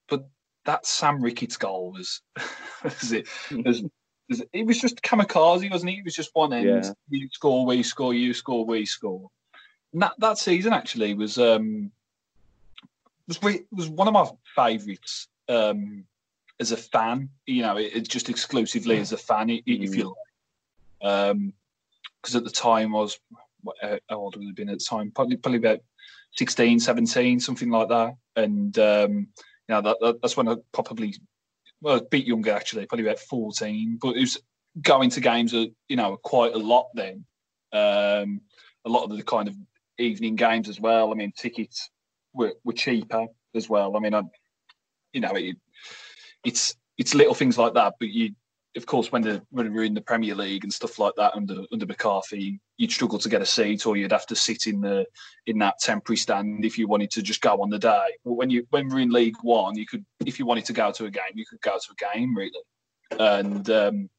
but 0.08 0.28
that 0.64 0.86
Sam 0.86 1.20
Ricketts 1.20 1.56
goal 1.56 1.92
was, 1.92 2.22
was 2.84 3.12
it 3.12 3.28
was, 3.50 3.82
was, 4.28 4.42
it 4.52 4.66
was 4.66 4.80
just 4.80 5.02
kamikaze, 5.02 5.70
wasn't 5.70 5.90
it? 5.90 5.98
It 5.98 6.04
was 6.04 6.14
just 6.14 6.30
one 6.34 6.52
end. 6.52 6.66
Yeah. 6.66 6.92
You 7.08 7.28
score, 7.32 7.66
we 7.66 7.82
score, 7.82 8.14
you 8.14 8.34
score, 8.34 8.64
we 8.64 8.86
score. 8.86 9.30
And 9.92 10.02
that 10.02 10.12
that 10.18 10.38
season 10.38 10.72
actually 10.72 11.14
was 11.14 11.38
um 11.38 11.90
was 13.26 13.40
was 13.72 13.88
one 13.88 14.08
of 14.08 14.14
my 14.14 14.28
favourites 14.54 15.28
um 15.48 16.04
as 16.60 16.72
a 16.72 16.76
fan. 16.76 17.28
You 17.46 17.62
know, 17.62 17.76
it, 17.76 18.08
just 18.08 18.28
exclusively 18.28 18.98
as 18.98 19.12
a 19.12 19.16
fan, 19.16 19.48
mm. 19.48 19.62
if 19.66 19.96
you 19.96 20.14
like. 21.02 21.10
Um, 21.12 21.54
because 22.20 22.36
at 22.36 22.44
the 22.44 22.50
time 22.50 22.94
I 22.94 23.00
was 23.00 23.18
how 23.82 24.16
old 24.16 24.36
would 24.36 24.46
have 24.46 24.56
been 24.56 24.68
at 24.68 24.78
the 24.78 24.84
time? 24.84 25.12
Probably 25.14 25.36
probably 25.36 25.58
about 25.58 25.80
16, 26.36 26.80
17, 26.80 27.40
something 27.40 27.70
like 27.70 27.88
that. 27.88 28.14
And 28.36 28.78
um, 28.78 29.28
you 29.68 29.74
know 29.74 29.82
that, 29.82 29.96
that, 30.00 30.22
that's 30.22 30.36
when 30.36 30.48
I 30.48 30.56
probably 30.72 31.14
well 31.80 31.96
a 31.96 32.02
bit 32.02 32.26
younger 32.26 32.52
actually, 32.52 32.86
probably 32.86 33.06
about 33.06 33.18
fourteen. 33.18 33.98
But 34.00 34.16
it 34.16 34.20
was 34.20 34.38
going 34.82 35.10
to 35.10 35.20
games, 35.20 35.54
uh, 35.54 35.66
you 35.88 35.96
know, 35.96 36.16
quite 36.16 36.54
a 36.54 36.58
lot 36.58 36.88
then. 36.94 37.24
Um, 37.72 38.40
a 38.84 38.88
lot 38.88 39.04
of 39.04 39.16
the 39.16 39.22
kind 39.22 39.48
of 39.48 39.54
evening 39.98 40.36
games 40.36 40.68
as 40.68 40.80
well. 40.80 41.12
I 41.12 41.14
mean, 41.14 41.32
tickets 41.36 41.90
were, 42.32 42.54
were 42.64 42.72
cheaper 42.72 43.26
as 43.54 43.68
well. 43.68 43.96
I 43.96 44.00
mean, 44.00 44.14
I, 44.14 44.22
you 45.12 45.20
know, 45.20 45.32
it, 45.34 45.56
it's 46.44 46.74
it's 46.98 47.14
little 47.14 47.34
things 47.34 47.58
like 47.58 47.74
that, 47.74 47.94
but 47.98 48.08
you 48.08 48.30
of 48.76 48.86
course, 48.86 49.10
when, 49.10 49.22
the, 49.22 49.42
when 49.50 49.72
we 49.72 49.78
were 49.78 49.84
in 49.84 49.94
the 49.94 50.00
Premier 50.00 50.34
League 50.34 50.62
and 50.62 50.72
stuff 50.72 50.98
like 50.98 51.14
that 51.16 51.34
under 51.34 51.64
under 51.72 51.86
McCarthy, 51.86 52.60
you'd 52.76 52.92
struggle 52.92 53.18
to 53.18 53.28
get 53.28 53.42
a 53.42 53.46
seat, 53.46 53.84
or 53.84 53.96
you'd 53.96 54.12
have 54.12 54.26
to 54.26 54.36
sit 54.36 54.66
in 54.66 54.80
the 54.80 55.06
in 55.46 55.58
that 55.58 55.80
temporary 55.80 56.16
stand 56.16 56.64
if 56.64 56.78
you 56.78 56.86
wanted 56.86 57.10
to 57.12 57.22
just 57.22 57.40
go 57.40 57.60
on 57.60 57.70
the 57.70 57.78
day. 57.78 58.06
But 58.24 58.34
when 58.34 58.48
you 58.48 58.66
when 58.70 58.88
we're 58.88 59.00
in 59.00 59.10
League 59.10 59.36
One, 59.42 59.76
you 59.76 59.86
could, 59.86 60.04
if 60.24 60.38
you 60.38 60.46
wanted 60.46 60.66
to 60.66 60.72
go 60.72 60.92
to 60.92 61.06
a 61.06 61.10
game, 61.10 61.34
you 61.34 61.44
could 61.46 61.60
go 61.62 61.78
to 61.78 61.92
a 61.92 62.14
game 62.14 62.36
really. 62.36 62.52
And 63.18 63.68
um, 63.70 64.10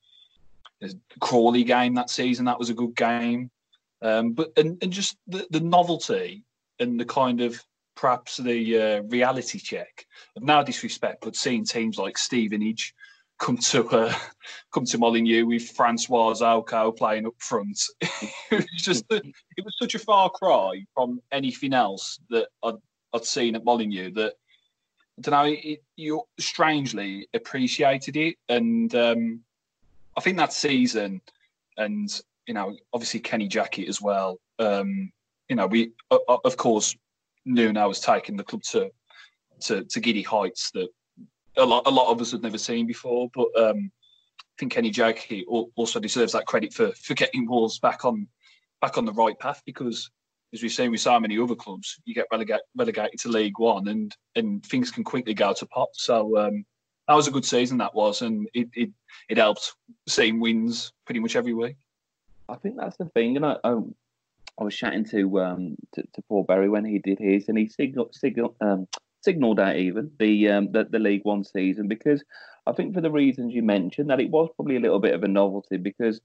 Crawley 1.22 1.63
game 1.63 1.93
that 1.96 2.10
season, 2.10 2.46
that 2.46 2.60
was 2.60 2.70
a 2.70 2.74
good 2.74 2.96
game. 2.96 3.50
Um, 4.01 4.34
but 4.34 4.51
and, 4.58 4.77
and 4.81 4.91
just 4.91 5.15
the, 5.27 5.48
the 5.51 5.60
novelty 5.62 6.43
and 6.79 7.00
the 7.00 7.05
kind 7.05 7.39
of 7.39 7.63
perhaps 7.96 8.38
the 8.38 8.81
uh, 8.81 9.01
reality 9.03 9.60
check 9.60 10.05
of 10.36 10.65
disrespect, 10.65 11.24
but 11.24 11.36
seeing 11.36 11.63
teams 11.63 11.98
like 11.98 12.17
Stevenage 12.17 12.93
come 13.41 13.57
to 13.57 13.86
uh, 13.89 14.13
come 14.71 14.86
to 14.86 14.98
Molineux 14.98 15.45
with 15.45 15.71
Francois 15.71 16.33
Zoko 16.33 16.95
playing 16.95 17.25
up 17.25 17.33
front. 17.39 17.81
it 18.01 18.25
was 18.51 18.65
just 18.77 19.03
it 19.10 19.65
was 19.65 19.75
such 19.81 19.95
a 19.95 20.00
far 20.00 20.29
cry 20.29 20.86
from 20.93 21.19
anything 21.31 21.74
else 21.74 22.19
that 22.29 22.48
I'd, 22.63 22.75
I'd 23.13 23.25
seen 23.25 23.55
at 23.55 23.65
Molineux 23.65 24.12
that 24.12 24.33
I 25.17 25.21
don't 25.21 25.31
know. 25.31 25.53
It, 25.62 25.83
you 25.98 26.21
strangely 26.39 27.27
appreciated 27.33 28.15
it, 28.15 28.36
and 28.48 28.93
um, 28.95 29.41
I 30.15 30.21
think 30.21 30.38
that 30.38 30.53
season, 30.53 31.21
and 31.77 32.10
you 32.48 32.53
know, 32.53 32.77
obviously 32.93 33.19
Kenny 33.19 33.50
Jackett 33.50 33.89
as 33.89 34.01
well. 34.01 34.39
Um, 34.60 35.12
you 35.50 35.55
know, 35.55 35.67
we 35.67 35.91
uh, 36.12 36.38
of 36.45 36.57
course 36.57 36.95
Nuno 37.45 37.88
was 37.88 38.00
taking 38.00 38.38
the 38.38 38.43
club 38.43 38.62
to 38.69 38.91
to, 39.62 39.83
to 39.83 40.00
giddy 40.00 40.21
heights 40.24 40.71
that 40.71 40.89
a 41.58 41.65
lot 41.65 41.84
a 41.86 41.91
lot 41.91 42.12
of 42.12 42.22
us 42.22 42.31
had 42.31 42.41
never 42.41 42.58
seen 42.58 42.88
before. 42.88 43.29
But 43.34 43.48
um, 43.58 43.91
I 44.39 44.55
think 44.60 44.72
Kenny 44.72 44.91
Jackett 44.91 45.46
also 45.48 46.00
deserves 46.00 46.34
that 46.34 46.46
credit 46.46 46.74
for 46.74 46.91
for 46.91 47.13
getting 47.13 47.48
Wolves 47.48 47.79
back 47.79 48.05
on 48.05 48.27
back 48.81 48.98
on 48.98 49.05
the 49.05 49.13
right 49.13 49.38
path 49.39 49.62
because 49.65 50.10
as 50.53 50.62
we've 50.62 50.72
seen 50.72 50.91
with 50.91 51.00
so 51.00 51.17
many 51.20 51.39
other 51.39 51.55
clubs, 51.55 52.01
you 52.03 52.13
get 52.13 52.27
relegated, 52.31 52.65
relegated 52.75 53.20
to 53.20 53.29
League 53.29 53.58
One 53.58 53.88
and 53.88 54.15
and 54.36 54.65
things 54.65 54.91
can 54.91 55.03
quickly 55.03 55.34
go 55.34 55.53
to 55.53 55.65
pot. 55.65 55.89
So 55.93 56.38
um, 56.38 56.65
that 57.08 57.15
was 57.15 57.27
a 57.27 57.31
good 57.31 57.46
season 57.46 57.77
that 57.79 57.96
was, 57.96 58.22
and 58.22 58.48
it 58.53 58.70
it, 58.74 58.89
it 59.29 59.38
helped 59.38 59.74
seeing 60.08 60.39
wins 60.39 60.91
pretty 61.05 61.20
much 61.20 61.36
every 61.36 61.53
week. 61.53 61.77
I 62.50 62.55
think 62.55 62.75
that's 62.77 62.98
the 62.98 63.05
thing, 63.05 63.38
and 63.38 63.46
I, 63.46 63.58
I, 63.63 63.77
I 64.60 64.63
was 64.63 64.75
chatting 64.75 65.05
to 65.05 65.39
um 65.39 65.75
to, 65.93 66.01
to, 66.01 66.22
Paul 66.27 66.43
Berry 66.43 66.70
when 66.70 66.86
he 66.86 67.00
did 67.00 67.20
his, 67.20 67.48
and 67.48 67.58
he 67.58 67.70
signaled 67.70 68.13
signal 68.13 68.55
um 68.62 68.88
signalled 69.22 69.60
out 69.60 69.75
even 69.75 70.12
the, 70.20 70.50
um, 70.50 70.72
the 70.72 70.86
the 70.90 71.00
League 71.00 71.24
One 71.24 71.44
season 71.44 71.88
because 71.88 72.24
I 72.66 72.74
think 72.74 72.94
for 72.94 73.01
the 73.01 73.12
reasons 73.12 73.54
you 73.54 73.63
mentioned 73.63 74.10
that 74.10 74.20
it 74.20 74.30
was 74.30 74.50
probably 74.56 74.75
a 74.75 74.80
little 74.80 75.00
bit 75.00 75.13
of 75.13 75.24
a 75.24 75.28
novelty 75.28 75.78
because 75.78 76.20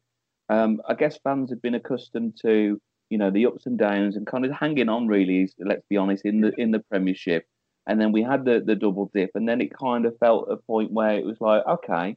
um, 0.48 0.80
I 0.88 0.94
guess 0.94 1.18
fans 1.18 1.50
had 1.50 1.62
been 1.62 1.74
accustomed 1.74 2.38
to 2.42 2.80
you 3.10 3.18
know 3.18 3.30
the 3.30 3.46
ups 3.46 3.66
and 3.66 3.78
downs 3.78 4.16
and 4.16 4.26
kind 4.26 4.44
of 4.44 4.52
hanging 4.52 4.88
on 4.88 5.06
really. 5.06 5.50
Let's 5.58 5.86
be 5.88 5.96
honest 5.96 6.24
in 6.24 6.40
the 6.40 6.52
in 6.58 6.70
the 6.70 6.80
Premiership, 6.80 7.46
and 7.86 8.00
then 8.00 8.12
we 8.12 8.22
had 8.22 8.44
the 8.44 8.62
the 8.64 8.74
double 8.74 9.10
dip, 9.14 9.30
and 9.34 9.48
then 9.48 9.60
it 9.60 9.76
kind 9.76 10.06
of 10.06 10.18
felt 10.18 10.50
a 10.50 10.56
point 10.56 10.92
where 10.92 11.14
it 11.14 11.24
was 11.24 11.40
like 11.40 11.64
okay. 11.66 12.16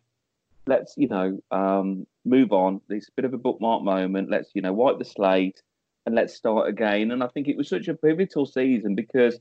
Let's 0.68 0.94
you 0.98 1.08
know 1.08 1.40
um, 1.52 2.06
move 2.26 2.52
on. 2.52 2.82
It's 2.90 3.08
a 3.08 3.14
bit 3.16 3.26
of 3.26 3.34
a 3.34 3.38
bookmark 3.38 3.84
moment. 3.84 4.30
Let's 4.30 4.50
you 4.54 4.62
know 4.62 4.74
wipe 4.74 5.00
the 5.00 5.06
slate 5.06 5.62
and 6.06 6.16
let's 6.16 6.34
start 6.34 6.68
again. 6.68 7.12
And 7.12 7.24
I 7.24 7.28
think 7.28 7.48
it 7.48 7.58
was 7.58 7.70
such 7.70 7.88
a 7.88 7.94
pivotal 7.94 8.46
season 8.46 8.96
because 8.96 9.40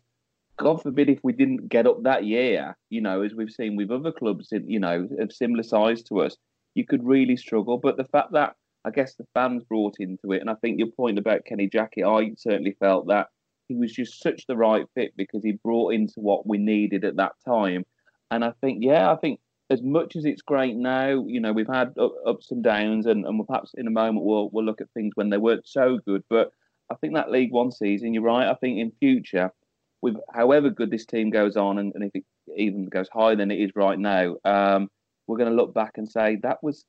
God 0.59 0.83
forbid 0.83 1.09
if 1.09 1.21
we 1.23 1.33
didn't 1.33 1.69
get 1.69 1.87
up 1.87 2.03
that 2.03 2.25
year, 2.25 2.77
you 2.91 3.01
know, 3.01 3.23
as 3.23 3.35
we've 3.35 3.51
seen 3.51 3.77
with 3.77 3.91
other 3.91 4.13
clubs, 4.13 4.49
in, 4.53 4.69
you 4.69 4.81
know, 4.81 5.09
of 5.19 5.33
similar 5.33 5.63
size 5.63 6.03
to 6.05 6.21
us, 6.21 6.37
you 6.75 6.85
could 6.85 7.05
really 7.05 7.37
struggle. 7.37 7.79
But 7.79 7.97
the 7.97 8.05
fact 8.05 8.33
that 8.33 8.55
I 8.85 8.91
guess 8.91 9.15
the 9.15 9.27
fans 9.35 9.63
brought 9.65 9.97
into 9.99 10.33
it, 10.33 10.41
and 10.41 10.51
I 10.51 10.55
think 10.55 10.79
your 10.79 10.89
point 10.89 11.19
about 11.19 11.45
Kenny 11.45 11.69
Jackett, 11.69 12.05
I 12.05 12.33
certainly 12.37 12.77
felt 12.81 13.09
that 13.09 13.29
he 13.69 13.75
was 13.75 13.93
just 13.93 14.23
such 14.23 14.47
the 14.47 14.57
right 14.57 14.87
fit 14.95 15.13
because 15.17 15.45
he 15.45 15.53
brought 15.63 15.95
into 15.95 16.21
what 16.21 16.47
we 16.47 16.59
needed 16.59 17.05
at 17.05 17.17
that 17.17 17.33
time. 17.47 17.85
And 18.31 18.45
I 18.45 18.53
think, 18.61 18.79
yeah, 18.83 19.13
I 19.13 19.17
think 19.17 19.41
as 19.71 19.83
much 19.83 20.17
as 20.17 20.25
it's 20.25 20.43
great 20.43 20.77
now, 20.77 21.25
you 21.27 21.41
know, 21.41 21.53
we've 21.53 21.67
had 21.69 21.95
ups 22.27 22.51
and 22.51 22.65
downs, 22.65 23.07
and, 23.07 23.27
and 23.27 23.47
perhaps 23.47 23.73
in 23.77 23.87
a 23.87 23.91
moment 23.91 24.25
we'll 24.25 24.49
we'll 24.51 24.65
look 24.65 24.81
at 24.81 24.91
things 24.93 25.13
when 25.15 25.31
they 25.31 25.37
weren't 25.37 25.69
so 25.69 25.99
good. 26.07 26.25
But 26.31 26.51
I 26.91 26.95
think 26.97 27.15
that 27.15 27.31
League 27.31 27.53
One 27.53 27.71
season, 27.71 28.15
you're 28.15 28.23
right. 28.23 28.49
I 28.49 28.55
think 28.55 28.79
in 28.79 28.93
future 28.99 29.53
with 30.01 30.17
however 30.33 30.71
good 30.71 30.91
this 30.91 31.07
team 31.07 31.31
goes 31.31 31.57
on, 31.57 31.79
and, 31.79 31.95
and 31.95 32.05
if 32.05 32.15
it 32.15 32.25
even 32.57 32.87
goes 32.87 33.09
higher 33.09 33.37
than 33.37 33.51
it 33.51 33.61
is 33.61 33.73
right 33.75 33.99
now, 33.99 34.37
um, 34.45 34.91
we're 35.27 35.39
going 35.39 35.51
to 35.51 35.57
look 35.57 35.75
back 35.75 35.99
and 35.99 36.09
say 36.09 36.37
that 36.43 36.63
was 36.63 36.85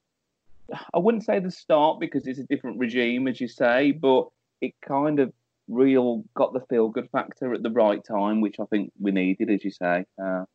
I 0.94 1.00
wouldn't 1.00 1.26
say 1.26 1.40
the 1.40 1.52
start 1.52 2.00
because 2.00 2.28
it's 2.28 2.40
a 2.40 2.44
different 2.44 2.80
regime, 2.80 3.28
as 3.28 3.40
you 3.42 3.48
say, 3.48 3.92
but 3.92 4.28
it 4.62 4.74
kind 4.82 5.20
of 5.20 5.34
real 5.68 6.24
got 6.36 6.54
the 6.54 6.62
feel 6.62 6.90
good 6.90 7.10
factor 7.12 7.54
at 7.54 7.64
the 7.64 7.72
right 7.72 8.04
time, 8.04 8.42
which 8.42 8.60
I 8.60 8.66
think 8.66 8.92
we 9.00 9.12
needed, 9.12 9.50
as 9.50 9.64
you 9.64 9.72
say. 9.72 10.06
Uh, 10.22 10.46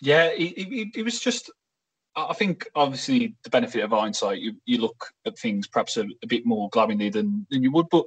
yeah, 0.00 0.26
it, 0.26 0.52
it, 0.56 0.96
it, 0.96 1.02
was 1.02 1.18
just. 1.18 1.50
I 2.14 2.34
think 2.34 2.68
obviously 2.74 3.34
the 3.42 3.50
benefit 3.50 3.84
of 3.84 3.90
hindsight, 3.90 4.40
you, 4.40 4.54
you 4.64 4.78
look 4.78 5.12
at 5.26 5.38
things 5.38 5.66
perhaps 5.66 5.96
a, 5.96 6.06
a 6.22 6.26
bit 6.26 6.44
more 6.44 6.68
glowingly 6.70 7.10
than, 7.10 7.46
than 7.50 7.62
you 7.62 7.70
would, 7.72 7.88
but 7.90 8.06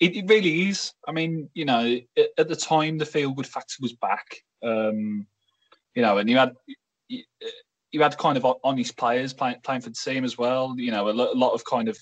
it, 0.00 0.16
it, 0.16 0.28
really 0.28 0.68
is. 0.68 0.92
I 1.06 1.12
mean, 1.12 1.48
you 1.54 1.64
know, 1.64 1.98
at, 2.16 2.28
at 2.38 2.48
the 2.48 2.56
time 2.56 2.98
the 2.98 3.06
feel 3.06 3.32
good 3.32 3.46
factor 3.46 3.76
was 3.80 3.94
back. 3.94 4.26
Um, 4.62 5.26
you 5.94 6.02
know, 6.02 6.18
and 6.18 6.28
you 6.28 6.36
had 6.36 6.54
you, 7.08 7.22
you 7.92 8.02
had 8.02 8.18
kind 8.18 8.36
of 8.36 8.46
honest 8.62 8.96
players 8.96 9.32
playing 9.32 9.60
playing 9.62 9.80
for 9.80 9.90
the 9.90 9.96
team 9.96 10.24
as 10.24 10.36
well. 10.36 10.74
You 10.76 10.90
know, 10.90 11.08
a, 11.08 11.10
lo- 11.10 11.32
a 11.32 11.34
lot 11.34 11.52
of 11.52 11.64
kind 11.64 11.88
of 11.88 11.96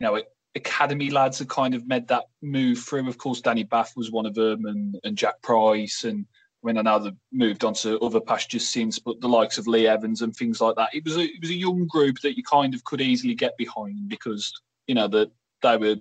you 0.00 0.06
know 0.06 0.22
academy 0.54 1.10
lads 1.10 1.38
had 1.38 1.48
kind 1.48 1.74
of 1.74 1.86
made 1.86 2.08
that 2.08 2.24
move 2.42 2.78
through. 2.78 3.08
Of 3.08 3.18
course, 3.18 3.40
Danny 3.40 3.64
Batth 3.64 3.96
was 3.96 4.10
one 4.10 4.26
of 4.26 4.34
them, 4.34 4.66
and, 4.66 4.98
and 5.04 5.16
Jack 5.16 5.40
Price, 5.42 6.04
and 6.04 6.26
I 6.62 6.66
mean, 6.66 6.78
I 6.78 6.82
know 6.82 6.98
they've 6.98 7.12
moved 7.32 7.64
on 7.64 7.74
to 7.74 7.98
other 8.00 8.20
pastures 8.20 8.68
since, 8.68 8.98
but 8.98 9.20
the 9.20 9.28
likes 9.28 9.58
of 9.58 9.66
Lee 9.66 9.86
Evans 9.86 10.22
and 10.22 10.34
things 10.34 10.60
like 10.60 10.76
that. 10.76 10.90
It 10.94 11.04
was 11.04 11.16
a, 11.16 11.22
it 11.22 11.40
was 11.40 11.50
a 11.50 11.54
young 11.54 11.86
group 11.86 12.20
that 12.22 12.36
you 12.36 12.42
kind 12.44 12.74
of 12.74 12.84
could 12.84 13.00
easily 13.00 13.34
get 13.34 13.56
behind 13.56 14.08
because 14.08 14.52
you 14.86 14.94
know 14.94 15.08
that 15.08 15.30
they 15.62 15.76
were 15.76 15.96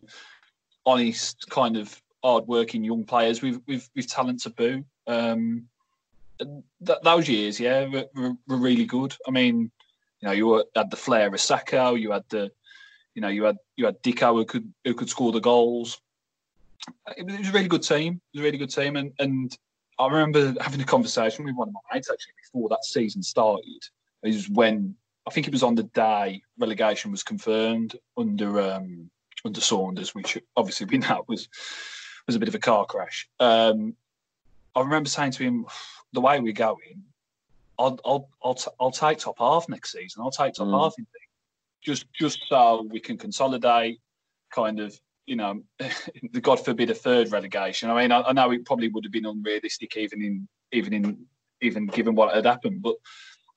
honest, 0.86 1.50
kind 1.50 1.78
of 1.78 2.02
hard-working 2.24 2.84
young 2.84 3.04
players 3.04 3.42
with 3.42 3.62
with, 3.68 3.90
with 3.96 4.08
talent 4.08 4.42
to 4.42 4.50
boot. 4.50 4.86
Um, 5.08 5.68
th- 6.40 7.00
those 7.04 7.28
years, 7.28 7.60
yeah, 7.60 7.86
were, 7.88 8.34
were, 8.48 8.58
really 8.58 8.86
good. 8.86 9.16
I 9.28 9.32
mean, 9.32 9.72
you 10.22 10.28
know, 10.28 10.32
you 10.32 10.48
were, 10.48 10.66
had 10.76 10.92
the 10.92 10.98
flair 10.98 11.34
of 11.34 11.40
Sako, 11.40 11.96
you 11.96 12.12
had 12.12 12.24
the 12.30 12.52
you 13.16 13.22
know, 13.22 13.28
you 13.28 13.44
had 13.44 13.58
you 13.76 13.86
had 13.86 14.02
Dicko 14.02 14.34
who 14.34 14.46
could 14.46 14.74
who 14.86 14.94
could 14.94 15.10
score 15.10 15.32
the 15.32 15.40
goals. 15.40 16.00
It 17.18 17.26
was, 17.26 17.36
it 17.36 17.40
was 17.40 17.50
a 17.50 17.54
really 17.54 17.68
good 17.68 17.84
team. 17.84 18.22
It 18.34 18.38
was 18.38 18.42
a 18.42 18.46
really 18.46 18.58
good 18.58 18.74
team, 18.74 18.96
and 18.96 19.14
and 19.20 19.58
I 20.00 20.08
remember 20.08 20.56
having 20.62 20.82
a 20.82 20.86
conversation 20.86 21.46
with 21.46 21.56
one 21.56 21.68
of 21.68 21.74
my 21.74 21.96
mates 21.96 22.10
actually 22.12 22.34
before 22.42 22.70
that 22.70 22.84
season 22.84 23.22
started. 23.22 23.82
It 24.24 24.34
was 24.34 24.50
when 24.50 24.96
I 25.28 25.32
think 25.32 25.48
it 25.48 25.54
was 25.54 25.64
on 25.64 25.76
the 25.76 25.84
day 25.84 26.42
relegation 26.58 27.12
was 27.12 27.24
confirmed 27.24 27.96
under 28.18 28.62
um, 28.62 29.10
under 29.46 29.62
Saunders, 29.62 30.14
which 30.14 30.38
obviously 30.56 30.88
we 30.88 30.98
know 30.98 31.24
was 31.28 31.50
was 32.28 32.36
a 32.36 32.40
bit 32.40 32.50
of 32.50 32.56
a 32.56 32.60
car 32.60 32.86
crash. 32.86 33.28
Um, 33.40 33.96
I 34.76 34.82
remember 34.82 35.10
saying 35.10 35.32
to 35.34 35.44
him, 35.44 35.66
"The 36.14 36.22
way 36.22 36.40
we're 36.40 36.54
going, 36.54 37.04
I'll 37.78 38.00
I'll 38.06 38.30
I'll, 38.44 38.56
t- 38.56 38.72
I'll 38.80 38.92
take 38.92 39.20
top 39.20 39.40
half 39.40 39.68
next 39.70 39.92
season. 39.92 40.22
I'll 40.22 40.32
take 40.32 40.54
top 40.54 40.68
mm. 40.68 40.80
half 40.80 40.94
in 40.98 41.06
just 41.82 42.06
just 42.14 42.40
so 42.48 42.88
we 42.90 43.00
can 43.00 43.18
consolidate, 43.18 44.00
kind 44.52 44.80
of, 44.80 44.98
you 45.26 45.36
know, 45.36 45.62
the 46.32 46.42
God 46.42 46.64
forbid 46.64 46.90
a 46.90 46.96
third 46.96 47.32
relegation. 47.32 47.90
I 47.90 48.02
mean, 48.02 48.12
I, 48.12 48.22
I, 48.22 48.34
know 48.34 48.52
it 48.52 48.66
probably 48.66 48.88
would 48.90 49.04
have 49.04 49.12
been 49.12 49.26
unrealistic 49.26 49.98
even 49.98 50.22
in 50.22 50.48
even 50.72 50.94
in 50.94 51.26
even 51.62 51.88
given 51.88 52.16
what 52.16 52.34
had 52.34 52.46
happened, 52.46 52.82
but 52.82 52.96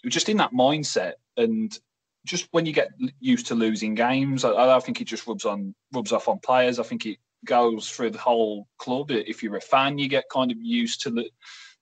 it 0.02 0.06
was 0.06 0.14
just 0.14 0.28
in 0.28 0.38
that 0.38 0.52
mindset 0.52 1.14
and 1.36 1.78
just 2.24 2.48
when 2.52 2.66
you 2.66 2.72
get 2.72 2.90
used 3.20 3.46
to 3.46 3.54
losing 3.54 3.94
games, 3.94 4.44
I, 4.44 4.76
I 4.76 4.80
think 4.80 5.00
it 5.00 5.04
just 5.04 5.26
rubs 5.26 5.44
on 5.44 5.74
rubs 5.92 6.12
off 6.12 6.28
on 6.28 6.38
players. 6.38 6.78
I 6.78 6.82
think 6.82 7.06
it 7.06 7.18
goes 7.44 7.90
through 7.90 8.10
the 8.10 8.18
whole 8.18 8.66
club. 8.78 9.10
If 9.10 9.42
you're 9.42 9.56
a 9.56 9.60
fan, 9.60 9.98
you 9.98 10.08
get 10.08 10.24
kind 10.30 10.50
of 10.50 10.58
used 10.60 11.02
to 11.02 11.10
the 11.10 11.28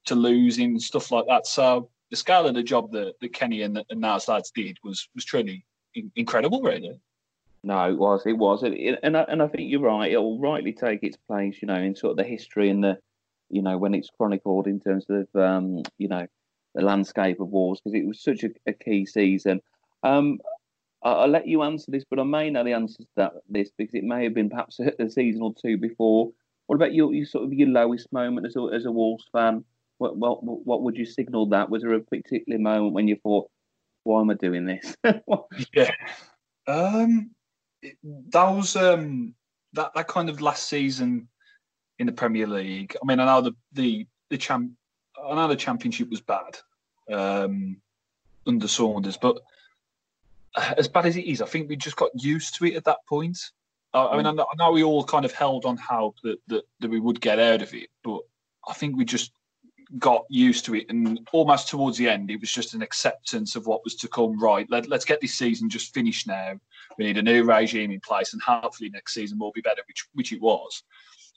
to 0.06 0.14
losing 0.14 0.78
stuff 0.78 1.12
like 1.12 1.26
that. 1.28 1.46
So 1.46 1.90
the 2.10 2.16
scale 2.16 2.46
of 2.46 2.54
the 2.54 2.62
job 2.62 2.90
that, 2.92 3.14
that 3.20 3.32
Kenny 3.32 3.62
and, 3.62 3.82
and 3.88 4.00
Nars 4.00 4.28
lads 4.28 4.50
did 4.50 4.78
was 4.82 5.08
was 5.14 5.24
truly 5.24 5.64
incredible, 6.16 6.60
really. 6.62 7.00
No, 7.64 7.88
it 7.88 7.96
was, 7.96 8.26
it 8.26 8.32
was, 8.32 8.64
it, 8.64 8.98
and 9.04 9.16
I, 9.16 9.22
and 9.28 9.40
I 9.40 9.46
think 9.46 9.70
you're 9.70 9.80
right. 9.80 10.10
It'll 10.10 10.40
rightly 10.40 10.72
take 10.72 11.04
its 11.04 11.16
place, 11.16 11.58
you 11.62 11.68
know, 11.68 11.76
in 11.76 11.94
sort 11.94 12.10
of 12.10 12.16
the 12.16 12.24
history 12.24 12.70
and 12.70 12.82
the, 12.82 12.98
you 13.50 13.62
know, 13.62 13.78
when 13.78 13.94
it's 13.94 14.10
chronicled 14.16 14.66
in 14.66 14.80
terms 14.80 15.06
of, 15.08 15.28
um, 15.40 15.82
you 15.96 16.08
know, 16.08 16.26
the 16.74 16.82
landscape 16.82 17.38
of 17.38 17.48
wars 17.48 17.80
because 17.80 17.94
it 17.94 18.04
was 18.06 18.20
such 18.20 18.42
a, 18.42 18.50
a 18.66 18.72
key 18.72 19.06
season. 19.06 19.60
Um, 20.02 20.38
I'll, 21.02 21.28
let 21.28 21.48
you 21.48 21.62
answer 21.62 21.90
this, 21.90 22.04
but 22.08 22.18
I 22.18 22.22
may 22.22 22.50
know 22.50 22.62
the 22.62 22.74
answer 22.74 22.98
to 22.98 23.08
that 23.16 23.32
this 23.48 23.70
because 23.76 23.94
it 23.94 24.04
may 24.04 24.24
have 24.24 24.34
been 24.34 24.50
perhaps 24.50 24.78
a, 24.78 24.92
a 25.02 25.10
season 25.10 25.42
or 25.42 25.52
two 25.60 25.76
before. 25.76 26.30
What 26.66 26.76
about 26.76 26.94
your, 26.94 27.12
your 27.12 27.26
sort 27.26 27.44
of 27.44 27.52
your 27.52 27.68
lowest 27.68 28.12
moment 28.12 28.46
as 28.46 28.56
a, 28.56 28.62
as 28.72 28.84
a 28.84 28.92
Wolves 28.92 29.28
fan? 29.32 29.64
What, 29.98 30.16
what 30.16 30.42
what 30.42 30.82
would 30.82 30.96
you 30.96 31.04
signal 31.04 31.46
that? 31.46 31.70
Was 31.70 31.82
there 31.82 31.94
a 31.94 32.00
particular 32.00 32.58
moment 32.58 32.94
when 32.94 33.08
you 33.08 33.16
thought, 33.16 33.50
why 34.04 34.20
am 34.20 34.30
I 34.30 34.34
doing 34.34 34.64
this? 34.64 34.96
yeah. 35.74 35.90
Um, 36.66 37.30
that 38.30 38.48
was 38.48 38.76
um, 38.76 39.34
that 39.72 39.92
that 39.94 40.08
kind 40.08 40.28
of 40.28 40.40
last 40.40 40.68
season 40.68 41.28
in 41.98 42.06
the 42.06 42.12
Premier 42.12 42.46
League. 42.46 42.96
I 43.00 43.06
mean, 43.06 43.20
I 43.20 43.26
know 43.26 43.40
the 43.40 43.52
the 43.72 44.06
the 44.30 44.38
champ, 44.38 44.72
I 45.22 45.34
know 45.34 45.48
the 45.48 45.56
Championship 45.56 46.10
was 46.10 46.20
bad 46.20 46.58
um, 47.12 47.76
under 48.46 48.68
Saunders, 48.68 49.16
but 49.16 49.38
as 50.56 50.88
bad 50.88 51.06
as 51.06 51.16
it 51.16 51.24
is, 51.24 51.40
I 51.40 51.46
think 51.46 51.68
we 51.68 51.76
just 51.76 51.96
got 51.96 52.10
used 52.14 52.56
to 52.56 52.66
it 52.66 52.74
at 52.74 52.84
that 52.84 52.98
point. 53.08 53.38
I, 53.94 54.06
I 54.06 54.16
mean, 54.16 54.26
I 54.26 54.32
know, 54.32 54.46
I 54.50 54.56
know, 54.56 54.72
we 54.72 54.82
all 54.82 55.04
kind 55.04 55.24
of 55.24 55.32
held 55.32 55.64
on 55.64 55.76
hope 55.76 56.16
that, 56.22 56.38
that 56.48 56.62
that 56.80 56.90
we 56.90 57.00
would 57.00 57.20
get 57.20 57.38
out 57.38 57.62
of 57.62 57.74
it, 57.74 57.88
but 58.02 58.20
I 58.68 58.72
think 58.72 58.96
we 58.96 59.04
just 59.04 59.32
got 59.98 60.24
used 60.30 60.64
to 60.64 60.74
it, 60.74 60.86
and 60.88 61.26
almost 61.32 61.68
towards 61.68 61.98
the 61.98 62.08
end, 62.08 62.30
it 62.30 62.40
was 62.40 62.50
just 62.50 62.74
an 62.74 62.82
acceptance 62.82 63.56
of 63.56 63.66
what 63.66 63.84
was 63.84 63.94
to 63.96 64.08
come. 64.08 64.38
Right, 64.40 64.66
let, 64.70 64.88
let's 64.88 65.04
get 65.04 65.20
this 65.20 65.34
season 65.34 65.68
just 65.68 65.94
finished 65.94 66.26
now. 66.26 66.58
We 66.98 67.04
need 67.04 67.18
a 67.18 67.22
new 67.22 67.44
regime 67.44 67.90
in 67.90 68.00
place, 68.00 68.32
and 68.32 68.42
hopefully 68.42 68.90
next 68.90 69.14
season 69.14 69.38
will 69.38 69.52
be 69.52 69.60
better, 69.60 69.82
which 69.86 70.06
which 70.14 70.32
it 70.32 70.40
was. 70.40 70.82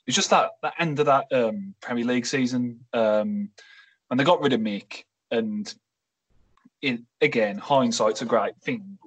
It's 0.06 0.16
just 0.16 0.30
that 0.30 0.52
that 0.62 0.74
end 0.78 0.98
of 1.00 1.06
that 1.06 1.26
um, 1.32 1.74
Premier 1.80 2.04
League 2.04 2.26
season, 2.26 2.80
um, 2.92 3.50
and 4.10 4.18
they 4.18 4.24
got 4.24 4.40
rid 4.40 4.52
of 4.52 4.60
Mick, 4.60 5.04
and 5.30 5.72
in, 6.82 7.06
again, 7.20 7.58
hindsight's 7.58 8.22
a 8.22 8.26
great 8.26 8.56
thing, 8.62 8.98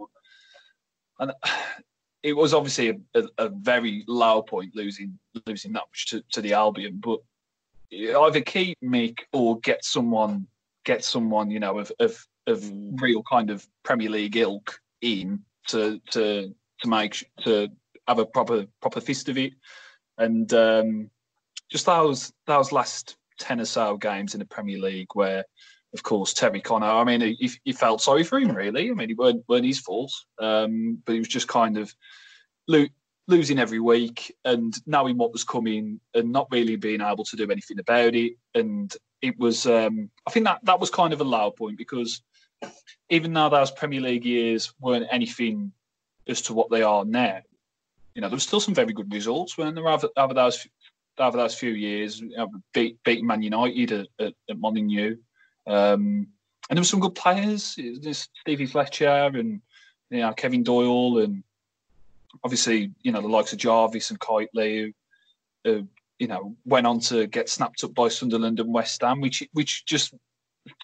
and 1.20 1.32
it 2.24 2.34
was 2.34 2.54
obviously 2.54 2.90
a, 2.90 3.20
a, 3.20 3.46
a, 3.46 3.50
very 3.50 4.04
low 4.08 4.42
point 4.42 4.76
losing 4.76 5.18
losing 5.46 5.74
that 5.74 5.84
much 5.90 6.08
to, 6.08 6.24
to 6.32 6.42
the 6.42 6.54
Albion, 6.54 7.00
but 7.04 7.20
either 7.92 8.42
keep 8.42 8.78
Mick 8.84 9.20
or 9.34 9.60
get 9.60 9.84
someone 9.84 10.48
get 10.86 11.04
someone 11.04 11.50
you 11.50 11.60
know 11.60 11.80
of 11.80 11.92
of, 12.00 12.26
of 12.48 12.72
real 13.02 13.24
kind 13.30 13.50
of 13.50 13.66
Premier 13.84 14.10
League 14.10 14.38
ilk 14.38 14.80
in 15.02 15.40
to 15.68 16.00
to 16.12 16.54
to 16.82 16.88
make 16.88 17.30
to 17.44 17.70
have 18.08 18.20
a 18.20 18.26
proper 18.26 18.66
proper 18.82 19.00
fist 19.02 19.30
of 19.30 19.38
it, 19.38 19.54
and 20.18 20.54
um, 20.54 21.10
just 21.70 21.86
those 21.86 22.34
those 22.48 22.72
last 22.72 23.18
ten 23.38 23.62
or 23.62 23.66
so 23.66 23.98
games 23.98 24.34
in 24.34 24.40
the 24.40 24.46
Premier 24.46 24.80
League 24.80 25.10
where. 25.14 25.46
Of 25.94 26.04
course, 26.04 26.34
Terry 26.34 26.62
Connor. 26.62 26.86
I 26.86 27.04
mean, 27.04 27.22
he, 27.22 27.52
he 27.64 27.74
felt 27.74 28.02
sorry 28.02 28.24
for 28.24 28.40
him, 28.40 28.56
really. 28.56 28.92
I 28.92 28.94
mean, 28.94 29.10
it 29.10 29.18
weren't, 29.18 29.44
weren't 29.48 29.66
his 29.66 29.80
fault, 29.80 30.14
um, 30.40 31.02
but 31.06 31.14
he 31.14 31.20
was 31.20 31.28
just 31.28 31.48
kind 31.48 31.78
of 31.78 31.94
losing 33.28 33.60
every 33.60 33.80
week 33.80 34.36
and 34.46 34.76
knowing 34.86 35.18
what 35.18 35.32
was 35.32 35.44
coming 35.44 36.00
and 36.14 36.32
not 36.32 36.48
really 36.52 36.76
being 36.76 37.02
able 37.02 37.24
to 37.24 37.36
do 37.36 37.50
anything 37.50 37.80
about 37.80 38.14
it. 38.14 38.34
And 38.54 38.96
it 39.22 39.38
was, 39.40 39.66
um, 39.66 40.12
I 40.28 40.32
think 40.32 40.46
that 40.46 40.60
that 40.64 40.80
was 40.80 40.92
kind 40.92 41.14
of 41.14 41.22
a 41.22 41.26
low 41.26 41.50
point 41.52 41.78
because 41.78 42.22
even 43.10 43.34
though 43.34 43.50
those 43.50 43.72
Premier 43.72 44.02
League 44.02 44.26
years 44.26 44.74
weren't 44.80 45.08
anything 45.12 45.72
as 46.28 46.42
to 46.44 46.54
what 46.54 46.70
they 46.70 46.84
are 46.84 47.06
now, 47.06 47.40
you 48.14 48.22
know, 48.22 48.30
there 48.30 48.36
was 48.36 48.44
still 48.44 48.60
some 48.60 48.76
very 48.76 48.94
good 48.94 49.12
results 49.12 49.58
when 49.58 49.74
there 49.76 49.88
over, 49.88 50.10
over 50.18 50.34
those 50.34 50.68
over 51.20 51.38
those 51.38 51.56
few 51.56 51.72
years, 51.72 52.22
you 52.22 52.30
know, 52.30 52.50
beat, 52.74 52.98
beating 53.04 53.28
Man 53.28 53.42
United 53.42 53.92
at, 53.92 54.08
at, 54.20 54.34
at 54.50 54.58
Molineux. 54.58 55.18
Um, 55.68 56.28
and 56.70 56.78
there 56.78 56.82
were 56.82 56.86
some 56.86 57.00
good 57.00 57.16
players, 57.16 57.78
Stevie 58.42 58.66
Fletcher 58.66 59.32
and 59.34 59.62
you 60.10 60.20
know 60.20 60.34
Kevin 60.34 60.64
Doyle 60.64 61.20
and 61.20 61.44
obviously, 62.44 62.92
you 63.02 63.12
know, 63.12 63.22
the 63.22 63.28
likes 63.28 63.54
of 63.54 63.60
Jarvis 63.60 64.10
and 64.10 64.20
Kightly, 64.20 64.94
who, 65.64 65.88
you 66.20 66.28
know, 66.28 66.56
went 66.66 66.88
on 66.88 67.00
to 67.02 67.28
get 67.28 67.50
snapped 67.50 67.84
up 67.84 67.94
by 67.94 68.08
Sunderland 68.08 68.60
and 68.60 68.74
West 68.74 69.02
Ham, 69.02 69.22
which 69.22 69.44
which 69.54 69.86
just 69.86 70.14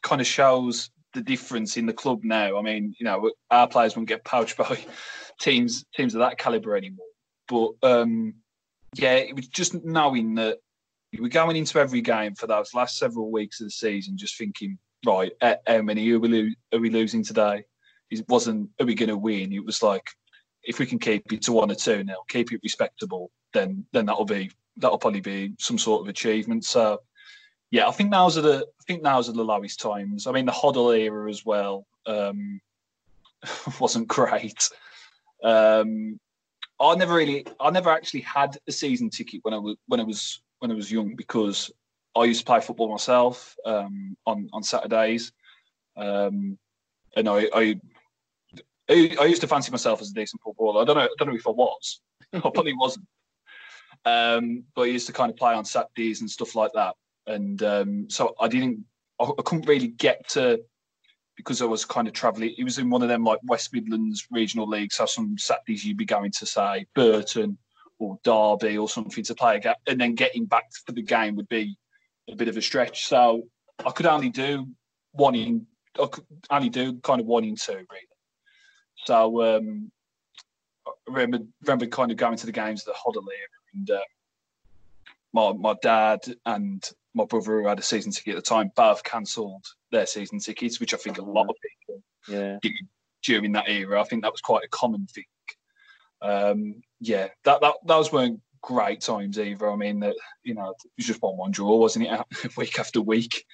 kind 0.02 0.22
of 0.22 0.28
shows 0.28 0.90
the 1.14 1.22
difference 1.22 1.78
in 1.78 1.86
the 1.86 1.94
club 1.94 2.24
now. 2.24 2.58
I 2.58 2.62
mean, 2.62 2.96
you 3.00 3.06
know, 3.06 3.32
our 3.52 3.68
players 3.68 3.96
won't 3.96 4.08
get 4.08 4.24
poached 4.24 4.58
by 4.58 4.78
teams 5.40 5.86
teams 5.96 6.16
of 6.16 6.20
that 6.20 6.38
caliber 6.38 6.76
anymore. 6.76 7.06
But 7.48 7.72
um, 7.84 8.36
yeah, 8.96 9.16
it 9.16 9.36
was 9.36 9.48
just 9.48 9.84
knowing 9.84 10.36
that 10.36 10.60
we 11.16 11.22
were 11.22 11.30
going 11.30 11.56
into 11.56 11.80
every 11.80 12.02
game 12.02 12.36
for 12.36 12.48
those 12.48 12.74
last 12.74 12.98
several 12.98 13.32
weeks 13.32 13.62
of 13.62 13.68
the 13.68 13.72
season, 13.72 14.18
just 14.18 14.38
thinking, 14.38 14.78
right, 15.06 15.32
how 15.42 15.82
many 15.82 16.12
are 16.12 16.20
we, 16.20 16.28
lo- 16.28 16.54
are 16.74 16.80
we 16.80 16.90
losing 16.90 17.24
today? 17.24 17.64
It 18.12 18.28
wasn't, 18.30 18.70
are 18.80 18.86
we 18.86 18.96
going 18.96 19.10
to 19.10 19.18
win? 19.18 19.54
It 19.54 19.66
was 19.66 19.82
like, 19.82 20.06
if 20.64 20.80
we 20.80 20.86
can 20.86 21.00
keep 21.00 21.32
it 21.32 21.42
to 21.44 21.54
one 21.54 21.72
or 21.72 21.76
two 21.76 22.04
now, 22.04 22.18
keep 22.28 22.52
it 22.52 22.60
respectable, 22.64 23.32
then 23.54 23.86
then 23.94 24.06
that'll 24.06 24.26
be 24.26 24.52
that'll 24.78 24.98
probably 24.98 25.22
be 25.22 25.54
some 25.60 25.78
sort 25.78 26.02
of 26.02 26.08
achievement. 26.08 26.66
So 26.66 27.02
yeah, 27.72 27.88
I 27.88 27.92
think 27.92 28.10
now's 28.10 28.38
are 28.38 28.42
the 28.42 28.66
I 28.66 28.84
think 28.86 29.02
now's 29.02 29.30
are 29.30 29.34
the 29.34 29.44
lowest 29.44 29.80
times. 29.80 30.28
I 30.28 30.32
mean 30.32 30.46
the 30.46 30.52
Hoddle 30.52 30.98
era 30.98 31.30
as 31.30 31.46
well. 31.46 31.86
Um, 32.06 32.60
wasn't 33.80 34.08
great. 34.08 34.70
Um, 35.44 36.20
I 36.80 36.96
never 36.96 37.14
really, 37.14 37.46
I 37.60 37.70
never 37.70 37.90
actually 37.90 38.22
had 38.22 38.58
a 38.68 38.72
season 38.72 39.10
ticket 39.10 39.42
when 39.44 39.54
I 39.54 39.58
was 39.58 39.78
when 39.88 40.00
I 40.00 40.04
was 40.04 40.42
when 40.66 40.72
I 40.72 40.76
was 40.76 40.92
young 40.92 41.16
because 41.16 41.72
I 42.16 42.24
used 42.24 42.40
to 42.40 42.46
play 42.46 42.60
football 42.60 42.92
myself 42.92 43.56
um, 43.66 44.18
on 44.26 44.50
on 44.52 44.64
Saturdays, 44.64 45.32
um, 45.96 46.58
and 47.16 47.30
I, 47.30 47.48
I 47.54 47.80
I 48.90 49.26
used 49.26 49.42
to 49.42 49.48
fancy 49.48 49.72
myself 49.72 50.02
as 50.02 50.10
a 50.10 50.14
decent 50.14 50.42
footballer. 50.42 50.82
I 50.82 50.86
don't 50.86 50.96
know. 50.96 51.04
I 51.04 51.16
don't 51.18 51.30
know 51.30 51.36
if 51.36 51.48
I 51.48 51.52
was. 51.52 52.02
I 52.34 52.40
probably 52.40 52.74
wasn't. 52.74 53.06
Um, 54.06 54.64
but 54.76 54.84
I 54.84 54.86
used 54.86 55.08
to 55.08 55.14
kind 55.14 55.32
of 55.32 55.38
play 55.38 55.54
on 55.54 55.66
Saturdays 55.66 56.22
and 56.22 56.30
stuff 56.30 56.56
like 56.56 56.72
that. 56.74 56.96
And 57.28 57.62
um, 57.62 58.10
so 58.10 58.34
I 58.40 58.48
didn't. 58.48 58.84
I, 59.20 59.26
I, 59.26 59.42
couldn't 59.44 59.68
really 59.68 59.88
get 59.88 60.28
to 60.30 60.62
because 61.38 61.62
I 61.62 61.66
was 61.66 61.86
kind 61.86 62.08
of 62.08 62.14
travelling. 62.14 62.56
It 62.58 62.64
was 62.64 62.80
in 62.80 62.90
one 62.90 63.04
of 63.04 63.10
them 63.10 63.24
like 63.24 63.40
West 63.44 63.72
Midlands 63.72 64.28
regional 64.32 64.68
leagues. 64.68 64.96
So 64.96 65.06
some 65.06 65.38
Saturdays 65.38 65.86
you'd 65.86 65.98
be 65.98 66.06
going 66.06 66.32
to 66.32 66.46
say 66.46 66.88
Burton 66.96 67.58
or 68.00 68.20
Derby 68.24 68.78
or 68.78 68.90
something 68.90 69.24
to 69.24 69.36
play, 69.36 69.58
again, 69.58 69.76
and 69.88 70.00
then 70.00 70.16
getting 70.16 70.46
back 70.46 70.66
for 70.86 70.92
the 70.92 71.02
game 71.02 71.36
would 71.36 71.50
be 71.50 71.78
a 72.30 72.36
bit 72.36 72.48
of 72.48 72.58
a 72.58 72.62
stretch. 72.62 73.08
So 73.08 73.44
I 73.86 73.92
could 73.92 74.06
only 74.06 74.30
do 74.30 74.68
one 75.12 75.36
in. 75.36 75.68
I 76.02 76.08
could 76.08 76.26
only 76.50 76.70
do 76.70 77.00
kind 77.00 77.22
of 77.22 77.28
one 77.28 77.46
in 77.46 77.56
two 77.56 77.74
really. 77.74 78.10
So 79.06 79.58
um, 79.58 79.92
I 80.88 80.92
remember, 81.08 81.40
remember 81.62 81.86
kind 81.86 82.12
of 82.12 82.18
going 82.18 82.38
to 82.38 82.46
the 82.46 82.52
games 82.52 82.82
at 82.82 82.94
the 82.94 83.00
Hoddle 83.00 83.24
and 83.74 83.92
uh, 83.92 84.00
my 85.34 85.54
my 85.54 85.76
dad 85.82 86.20
and 86.46 86.84
my 87.14 87.26
brother 87.26 87.62
who 87.62 87.68
had 87.68 87.80
a 87.80 87.84
season 87.84 88.12
ticket 88.12 88.36
at 88.36 88.44
the 88.44 88.50
time 88.50 88.72
both 88.76 89.04
cancelled 89.04 89.66
their 89.92 90.06
season 90.06 90.40
tickets, 90.40 90.80
which 90.80 90.94
I 90.94 90.98
think 90.98 91.18
a 91.18 91.24
lot 91.24 91.48
of 91.50 91.56
people 91.62 92.04
yeah. 92.28 92.58
did 92.62 92.74
during 93.24 93.52
that 93.54 93.70
era. 93.70 94.02
I 94.02 94.04
think 94.06 94.24
that 94.24 94.32
was 94.32 94.42
quite 94.42 94.64
a 94.64 94.70
common 94.70 95.08
thing. 95.08 95.26
Um, 96.22 96.82
yeah, 97.00 97.30
that 97.44 97.62
that 97.62 97.76
those 97.86 98.12
weren't 98.12 98.40
great 98.62 99.02
times 99.02 99.40
either. 99.40 99.70
I 99.70 99.76
mean, 99.76 100.00
that 100.02 100.16
you 100.44 100.54
know, 100.54 100.70
it 100.70 100.92
was 100.98 101.06
just 101.06 101.22
one 101.22 101.38
one 101.38 101.52
draw, 101.52 101.76
wasn't 101.76 102.08
it, 102.08 102.58
week 102.58 102.80
after 102.80 103.02
week. 103.02 103.46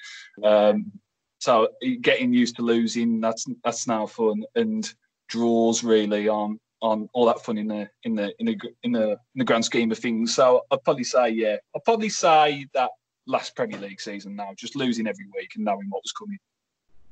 Um, 0.44 0.92
so 1.40 1.70
getting 2.02 2.34
used 2.34 2.56
to 2.58 2.62
losing, 2.62 3.20
that's 3.20 3.46
that's 3.64 3.88
now 3.88 4.06
fun, 4.06 4.44
and 4.56 4.92
draws 5.28 5.84
really 5.84 6.28
on 6.28 6.60
on 6.82 7.08
all 7.14 7.26
that 7.26 7.44
fun 7.44 7.58
in 7.58 7.68
the 7.68 7.90
in 8.04 8.16
the 8.16 8.34
in 8.40 8.46
the 8.46 8.60
in 8.84 8.92
the 8.92 9.12
in 9.12 9.18
the 9.38 9.46
grand 9.46 9.66
scheme 9.66 9.92
of 9.92 9.98
things. 9.98 10.34
So 10.34 10.62
I'd 10.72 10.84
probably 10.84 11.04
say 11.04 11.30
yeah, 11.30 11.58
I'd 11.76 11.84
probably 11.84 12.10
say 12.10 12.66
that 12.74 12.92
last 13.28 13.56
Premier 13.56 13.80
League 13.80 14.02
season 14.02 14.36
now, 14.36 14.50
just 14.56 14.76
losing 14.76 15.08
every 15.08 15.26
week 15.36 15.52
and 15.56 15.66
knowing 15.66 15.88
what 15.90 16.04
was 16.04 16.12
coming. 16.12 16.40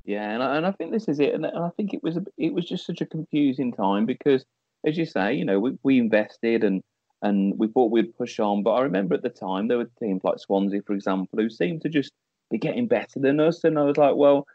Yeah, 0.06 0.32
and 0.32 0.42
I, 0.42 0.58
and 0.58 0.66
I 0.66 0.72
think 0.72 0.92
this 0.92 1.08
is 1.08 1.20
it, 1.20 1.34
and 1.34 1.46
I 1.46 1.70
think 1.78 1.94
it 1.94 2.02
was 2.02 2.18
a, 2.18 2.24
it 2.38 2.54
was 2.54 2.66
just 2.66 2.86
such 2.86 3.02
a 3.02 3.06
confusing 3.06 3.72
time 3.72 4.06
because, 4.06 4.44
as 4.86 4.98
you 4.98 5.06
say, 5.06 5.34
you 5.34 5.46
know, 5.46 5.60
we, 5.60 5.78
we 5.84 6.00
invested 6.00 6.64
and 6.64 6.82
and 7.22 7.58
we 7.58 7.68
thought 7.68 7.92
we'd 7.92 8.18
push 8.18 8.40
on, 8.40 8.64
but 8.64 8.72
I 8.72 8.82
remember 8.82 9.14
at 9.14 9.24
the 9.24 9.30
time 9.30 9.68
there 9.68 9.78
were 9.78 9.92
teams 10.00 10.24
like 10.24 10.40
Swansea, 10.40 10.82
for 10.88 10.94
example, 10.94 11.38
who 11.38 11.50
seemed 11.50 11.82
to 11.82 11.90
just 11.90 12.14
be 12.50 12.58
getting 12.58 12.88
better 12.88 13.20
than 13.20 13.42
us, 13.42 13.64
and 13.66 13.78
I 13.78 13.84
was 13.84 13.98
like, 13.98 14.16
well, 14.16 14.48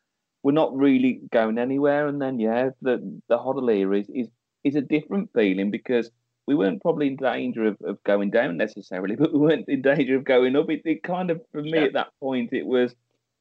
we're 0.43 0.53
not 0.53 0.77
really 0.77 1.21
going 1.31 1.59
anywhere. 1.59 2.07
And 2.07 2.21
then 2.23 2.39
yeah, 2.39 2.71
the 2.81 3.21
the 3.29 3.39
Hoddle 3.39 3.75
era 3.75 3.99
is, 3.99 4.09
is 4.11 4.29
is 4.63 4.77
a 4.77 4.81
different 4.81 5.31
feeling 5.35 5.71
because 5.71 6.11
we 6.47 6.55
weren't 6.55 6.83
probably 6.83 7.09
in 7.09 7.17
danger 7.17 7.65
of, 7.65 7.77
of 7.83 8.03
going 8.05 8.31
down 8.31 8.57
necessarily, 8.57 9.17
but 9.19 9.33
we 9.33 9.39
weren't 9.39 9.69
in 9.69 9.83
danger 9.83 10.17
of 10.17 10.25
going 10.25 10.57
up. 10.57 10.71
It, 10.71 10.83
it 10.85 11.03
kind 11.03 11.31
of 11.31 11.41
for 11.53 11.63
me 11.63 11.73
yeah. 11.75 11.85
at 11.85 11.93
that 11.95 12.13
point 12.21 12.53
it 12.53 12.67
was 12.67 12.95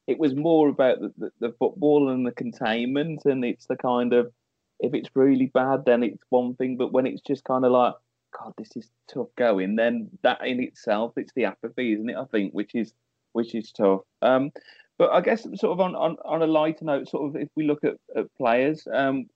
it 0.06 0.18
was 0.18 0.34
more 0.34 0.68
about 0.68 1.00
the, 1.00 1.12
the, 1.16 1.30
the, 1.40 1.54
football 1.58 2.10
and 2.10 2.26
the 2.26 2.32
containment 2.32 3.22
and 3.24 3.42
it's 3.42 3.64
the 3.64 3.76
kind 3.76 4.12
of 4.12 4.30
if 4.84 4.94
it's 4.94 5.10
really 5.14 5.46
bad 5.46 5.84
then 5.84 6.02
it's 6.02 6.22
one 6.28 6.54
thing, 6.54 6.76
but 6.76 6.92
when 6.92 7.06
it's 7.06 7.22
just 7.22 7.44
kind 7.44 7.64
of 7.64 7.72
like 7.72 7.94
God, 8.38 8.54
this 8.58 8.76
is 8.76 8.90
tough 9.12 9.28
going, 9.36 9.76
then 9.76 10.10
that 10.22 10.44
in 10.46 10.60
itself 10.62 11.12
it's 11.16 11.32
the 11.34 11.44
apathy, 11.44 11.92
isn't 11.92 12.10
it? 12.10 12.16
I 12.16 12.24
think, 12.24 12.52
which 12.52 12.74
is 12.74 12.92
which 13.32 13.54
is 13.54 13.72
tough. 13.72 14.02
Um, 14.22 14.52
but 14.96 15.10
I 15.12 15.20
guess 15.20 15.42
sort 15.42 15.72
of 15.72 15.80
on, 15.80 15.96
on, 15.96 16.16
on 16.24 16.42
a 16.42 16.46
lighter 16.46 16.84
note, 16.84 17.08
sort 17.08 17.28
of 17.28 17.40
if 17.40 17.48
we 17.56 17.66
look 17.66 17.82
at, 17.84 17.96
at 18.16 18.32
players, 18.36 18.86
um, 18.92 19.26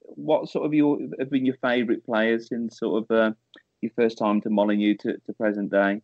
what 0.00 0.48
sort 0.48 0.66
of 0.66 0.74
your 0.74 0.98
have 1.18 1.30
been 1.30 1.46
your 1.46 1.56
favourite 1.56 2.04
players 2.04 2.48
since 2.48 2.78
sort 2.78 3.02
of 3.02 3.10
uh, 3.16 3.32
your 3.80 3.92
first 3.96 4.18
time 4.18 4.40
to 4.42 4.50
Molineux 4.50 4.94
to, 4.96 5.16
to 5.18 5.32
present 5.32 5.70
day? 5.70 6.02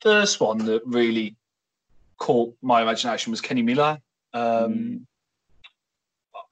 First 0.00 0.40
one 0.40 0.58
that 0.66 0.82
really 0.84 1.36
caught 2.18 2.54
my 2.62 2.82
imagination 2.82 3.30
was 3.30 3.40
Kenny 3.40 3.62
Miller. 3.62 3.98
Um, 4.34 4.74
mm. 4.74 5.00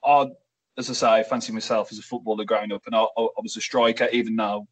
I, 0.05 0.31
as 0.77 0.91
I 0.91 0.93
say, 0.93 1.09
I 1.09 1.23
fancy 1.23 1.53
myself 1.53 1.93
as 1.93 1.99
a 1.99 2.03
footballer 2.03 2.45
growing 2.45 2.73
up, 2.73 2.83
and 2.87 2.95
I, 2.95 3.03
I 3.03 3.41
was 3.43 3.57
a 3.57 3.61
striker, 3.61 4.09
even 4.13 4.37
now, 4.37 4.67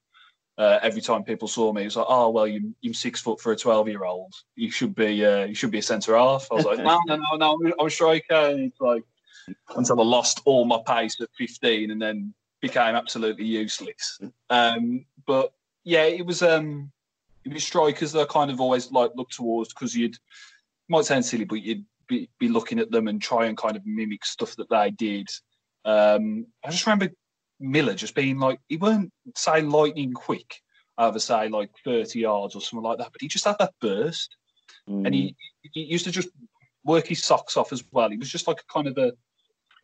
uh, 0.58 0.78
every 0.82 1.00
time 1.00 1.24
people 1.24 1.48
saw 1.48 1.72
me, 1.72 1.82
it 1.82 1.86
was 1.86 1.96
like, 1.96 2.06
"Oh, 2.08 2.30
well, 2.30 2.46
you, 2.46 2.74
you're 2.82 2.94
six 2.94 3.20
foot 3.20 3.40
for 3.40 3.52
a 3.52 3.56
twelve 3.56 3.88
year 3.88 4.04
old. 4.04 4.34
You 4.54 4.70
should 4.70 4.94
be 4.94 5.24
uh, 5.24 5.44
you 5.44 5.54
should 5.54 5.70
be 5.70 5.78
a 5.78 5.82
centre 5.82 6.16
half." 6.16 6.46
I 6.50 6.56
was 6.56 6.64
like, 6.64 6.78
"No, 6.84 7.00
no, 7.06 7.16
no, 7.16 7.36
no, 7.36 7.72
I'm 7.78 7.86
a 7.86 7.90
striker." 7.90 8.34
And 8.34 8.60
it's 8.60 8.80
like 8.80 9.04
until 9.76 10.00
I 10.00 10.04
lost 10.04 10.42
all 10.44 10.64
my 10.64 10.78
pace 10.86 11.16
at 11.20 11.28
15, 11.38 11.90
and 11.90 12.00
then 12.00 12.34
became 12.60 12.94
absolutely 12.94 13.46
useless. 13.46 14.20
Um, 14.50 15.06
but 15.26 15.52
yeah, 15.84 16.04
it 16.04 16.26
was 16.26 16.42
um, 16.42 16.92
it 17.44 17.52
was 17.52 17.64
strikers 17.64 18.12
that 18.12 18.20
I 18.20 18.32
kind 18.32 18.50
of 18.50 18.60
always 18.60 18.92
like 18.92 19.12
look 19.16 19.30
towards 19.30 19.72
because 19.72 19.96
you'd 19.96 20.16
might 20.88 21.06
sound 21.06 21.24
silly, 21.24 21.44
but 21.44 21.62
you'd 21.62 21.84
be, 22.08 22.28
be 22.38 22.48
looking 22.48 22.78
at 22.78 22.90
them 22.90 23.08
and 23.08 23.22
try 23.22 23.46
and 23.46 23.56
kind 23.56 23.76
of 23.76 23.86
mimic 23.86 24.24
stuff 24.24 24.54
that 24.56 24.68
they 24.68 24.90
did. 24.90 25.28
Um, 25.84 26.46
I 26.64 26.70
just 26.70 26.86
remember 26.86 27.08
Miller 27.60 27.94
just 27.94 28.14
being 28.14 28.38
like 28.38 28.58
he 28.68 28.76
weren't 28.76 29.12
say 29.36 29.62
lightning 29.62 30.12
quick 30.12 30.60
over 30.98 31.18
say 31.18 31.48
like 31.48 31.70
30 31.84 32.20
yards 32.20 32.54
or 32.54 32.60
something 32.60 32.84
like 32.84 32.98
that, 32.98 33.12
but 33.12 33.20
he 33.20 33.28
just 33.28 33.44
had 33.44 33.56
that 33.58 33.74
burst. 33.80 34.36
Mm. 34.88 35.06
And 35.06 35.14
he, 35.14 35.36
he 35.72 35.82
used 35.82 36.04
to 36.04 36.10
just 36.10 36.28
work 36.84 37.06
his 37.06 37.22
socks 37.22 37.56
off 37.56 37.72
as 37.72 37.84
well. 37.92 38.10
He 38.10 38.16
was 38.16 38.30
just 38.30 38.48
like 38.48 38.60
a 38.60 38.72
kind 38.72 38.88
of 38.88 38.98
a 38.98 39.12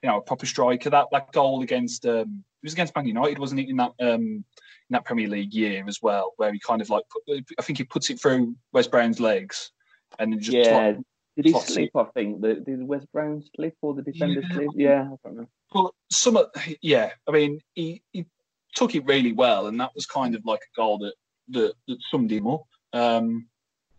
you 0.02 0.08
know 0.08 0.18
a 0.18 0.22
proper 0.22 0.46
striker. 0.46 0.90
That 0.90 1.06
that 1.12 1.32
goal 1.32 1.62
against 1.62 2.06
um, 2.06 2.44
it 2.62 2.66
was 2.66 2.72
against 2.72 2.94
Man 2.94 3.06
United, 3.06 3.38
wasn't 3.38 3.60
it? 3.60 3.68
In 3.68 3.76
that 3.76 3.92
um, 4.00 4.22
in 4.22 4.44
that 4.90 5.04
Premier 5.04 5.28
League 5.28 5.54
year 5.54 5.84
as 5.86 6.00
well, 6.02 6.32
where 6.36 6.52
he 6.52 6.58
kind 6.58 6.82
of 6.82 6.90
like 6.90 7.04
put, 7.10 7.44
I 7.58 7.62
think 7.62 7.78
he 7.78 7.84
puts 7.84 8.10
it 8.10 8.20
through 8.20 8.56
Wes 8.72 8.86
Brown's 8.86 9.20
legs 9.20 9.72
and 10.18 10.32
then 10.32 10.40
just 10.40 10.56
yeah. 10.56 10.94
Did 11.38 11.54
he 11.54 11.60
slip? 11.60 11.90
I 11.94 12.02
think 12.14 12.40
the 12.40 12.54
did 12.54 12.82
Wes 12.82 13.04
Brown 13.12 13.44
slip 13.54 13.76
or 13.80 13.94
the 13.94 14.02
defender 14.02 14.42
yeah. 14.42 14.54
slip? 14.54 14.68
Yeah, 14.74 15.02
I 15.02 15.04
don't 15.04 15.20
remember. 15.24 15.50
Well, 15.72 15.94
some 16.10 16.36
of, 16.36 16.46
yeah, 16.82 17.12
I 17.28 17.30
mean, 17.30 17.60
he, 17.74 18.02
he 18.10 18.26
took 18.74 18.96
it 18.96 19.06
really 19.06 19.32
well, 19.32 19.68
and 19.68 19.78
that 19.80 19.94
was 19.94 20.04
kind 20.04 20.34
of 20.34 20.44
like 20.44 20.58
a 20.58 20.76
goal 20.76 20.98
that 20.98 21.14
that, 21.50 21.74
that 21.86 21.98
summed 22.10 22.32
him 22.32 22.48
up. 22.48 22.64
Um, 22.92 23.46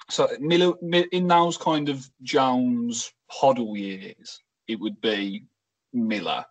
so 0.09 0.27
Miller 0.41 0.73
in 1.13 1.29
those 1.29 1.55
kind 1.55 1.87
of 1.87 2.05
Jones 2.23 3.13
Hoddle 3.31 3.77
years, 3.79 4.41
it 4.67 4.77
would 4.77 4.99
be 4.99 5.45
Miller, 5.93 6.43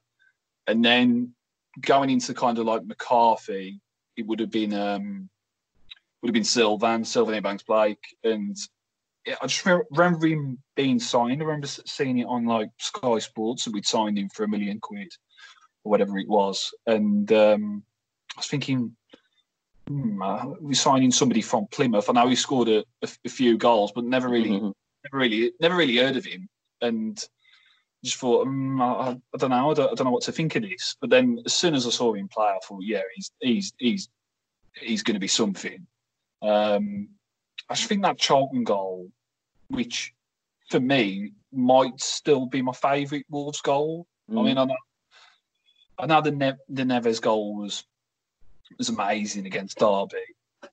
and 0.69 0.83
then 0.83 1.35
going 1.83 2.09
into 2.09 2.33
kind 2.33 2.59
of 2.59 2.65
like 2.65 2.87
McCarthy, 2.87 3.79
it 4.17 4.27
would 4.27 4.41
have 4.41 4.51
been 4.51 4.73
um, 4.73 5.29
would 6.23 6.29
have 6.29 6.35
been 6.35 6.45
Sylvan, 6.45 7.05
Sylvan 7.05 7.35
Ebanks-Blake, 7.35 8.17
and 8.25 8.57
I 9.41 9.47
just 9.47 9.67
remember 9.67 10.27
him 10.27 10.59
being 10.77 10.99
signed. 10.99 11.43
I 11.43 11.45
remember 11.45 11.67
seeing 11.67 12.19
it 12.19 12.27
on 12.27 12.47
like 12.47 12.71
Sky 12.79 13.19
Sports 13.19 13.65
that 13.65 13.75
we'd 13.75 13.87
signed 13.87 14.19
him 14.19 14.29
for 14.29 14.45
a 14.45 14.49
million 14.49 14.81
quid 14.81 15.13
or 15.85 15.91
whatever 15.91 16.19
it 16.19 16.29
was. 16.29 16.73
And 16.87 17.31
um, 17.33 17.83
I 18.37 18.41
was 18.41 18.47
thinking, 18.47 18.97
hmm, 19.87 20.23
uh, 20.23 20.47
we're 20.61 20.75
signing 20.75 21.11
somebody 21.11 21.43
from 21.43 21.67
Plymouth. 21.71 22.09
I 22.09 22.13
know 22.13 22.29
he 22.29 22.37
scored 22.37 22.69
a, 22.69 22.85
a, 23.03 23.09
a 23.25 23.29
few 23.29 23.59
goals, 23.59 23.93
but 23.93 24.05
never 24.05 24.29
really, 24.29 24.51
mm-hmm. 24.51 24.71
never 25.05 25.19
really, 25.19 25.53
never 25.61 25.77
really 25.77 25.97
heard 25.97 26.17
of 26.17 26.25
him. 26.25 26.49
And 26.81 27.23
just 28.05 28.17
thought, 28.17 28.47
um, 28.47 28.81
I, 28.81 29.19
I, 29.35 29.39
don't 29.39 29.51
know, 29.51 29.71
I 29.71 29.75
don't, 29.75 29.91
I 29.91 29.95
don't 29.95 30.05
know 30.05 30.13
what 30.13 30.23
to 30.25 30.33
think 30.33 30.57
of 30.57 30.63
this. 30.63 30.97
But 31.01 31.11
then 31.11 31.43
as 31.45 31.55
soon 31.55 31.75
as 31.75 31.87
I 31.87 31.91
saw 31.91 32.13
him 32.15 32.29
play, 32.29 32.47
I 32.47 32.59
thought, 32.67 32.83
yeah, 32.83 33.03
he's 33.15 33.31
he's 33.41 33.73
he's 33.79 34.09
he's 34.75 35.03
going 35.03 35.15
to 35.15 35.21
be 35.21 35.29
something. 35.29 35.87
Um, 36.43 37.09
I 37.69 37.75
just 37.75 37.89
think 37.89 38.03
that 38.03 38.19
Charlton 38.19 38.65
goal 38.65 39.11
which 39.69 40.13
for 40.71 40.81
me 40.81 41.33
might 41.53 42.01
still 42.01 42.47
be 42.47 42.63
my 42.63 42.73
favourite 42.73 43.27
Wolves 43.31 43.61
goal. 43.61 44.07
Mm. 44.31 44.41
I 44.41 44.43
mean, 44.43 44.59
I 44.59 44.65
know, 44.65 44.77
I 45.99 46.07
know 46.07 46.21
the 46.21 46.31
ne- 46.31 46.53
the 46.69 46.83
Neves 46.83 47.21
goal 47.21 47.57
was 47.57 47.85
was 48.77 48.89
amazing 48.89 49.47
against 49.47 49.79
Derby, 49.79 50.19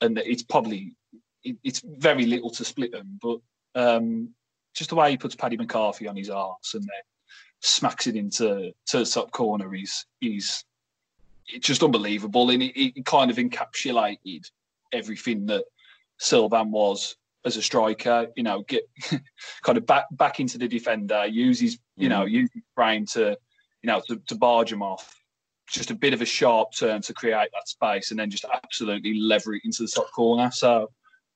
and 0.01 0.17
it's 0.19 0.43
probably 0.43 0.95
it, 1.43 1.57
it's 1.63 1.81
very 1.85 2.25
little 2.25 2.49
to 2.51 2.65
split 2.65 2.91
them, 2.91 3.19
but 3.21 3.39
um, 3.75 4.29
just 4.73 4.89
the 4.89 4.95
way 4.95 5.11
he 5.11 5.17
puts 5.17 5.35
Paddy 5.35 5.57
McCarthy 5.57 6.07
on 6.07 6.15
his 6.15 6.29
arse 6.29 6.73
and 6.73 6.83
then 6.83 7.03
smacks 7.61 8.07
it 8.07 8.15
into 8.15 8.71
to 8.87 8.99
the 8.99 9.05
top 9.05 9.31
corner, 9.31 9.71
he's 9.71 10.05
he's 10.19 10.65
it's 11.47 11.67
just 11.67 11.83
unbelievable, 11.83 12.49
and 12.49 12.63
it, 12.63 12.97
it 12.97 13.05
kind 13.05 13.31
of 13.31 13.37
encapsulated 13.37 14.49
everything 14.91 15.45
that 15.45 15.65
Sylvan 16.17 16.71
was 16.71 17.15
as 17.45 17.57
a 17.57 17.61
striker, 17.61 18.27
you 18.35 18.43
know, 18.43 18.63
get 18.63 18.89
kind 19.61 19.77
of 19.77 19.85
back 19.85 20.05
back 20.11 20.39
into 20.39 20.57
the 20.57 20.67
defender, 20.67 21.25
use 21.25 21.59
his, 21.59 21.77
you 21.95 22.09
know, 22.09 22.25
mm. 22.25 22.31
use 22.31 22.49
his 22.53 22.63
brain 22.75 23.05
to, 23.05 23.37
you 23.81 23.87
know, 23.87 24.01
to, 24.07 24.19
to 24.27 24.35
barge 24.35 24.71
him 24.71 24.81
off. 24.81 25.15
just 25.69 25.91
a 25.91 25.95
bit 25.95 26.13
of 26.13 26.21
a 26.21 26.25
sharp 26.25 26.69
turn 26.73 27.01
to 27.03 27.13
create 27.13 27.49
that 27.53 27.67
space 27.67 28.11
and 28.11 28.19
then 28.19 28.29
just 28.29 28.45
absolutely 28.51 29.19
lever 29.19 29.53
it 29.53 29.61
into 29.63 29.83
the 29.83 29.89
top 29.89 30.11
corner. 30.11 30.49
So 30.51 30.89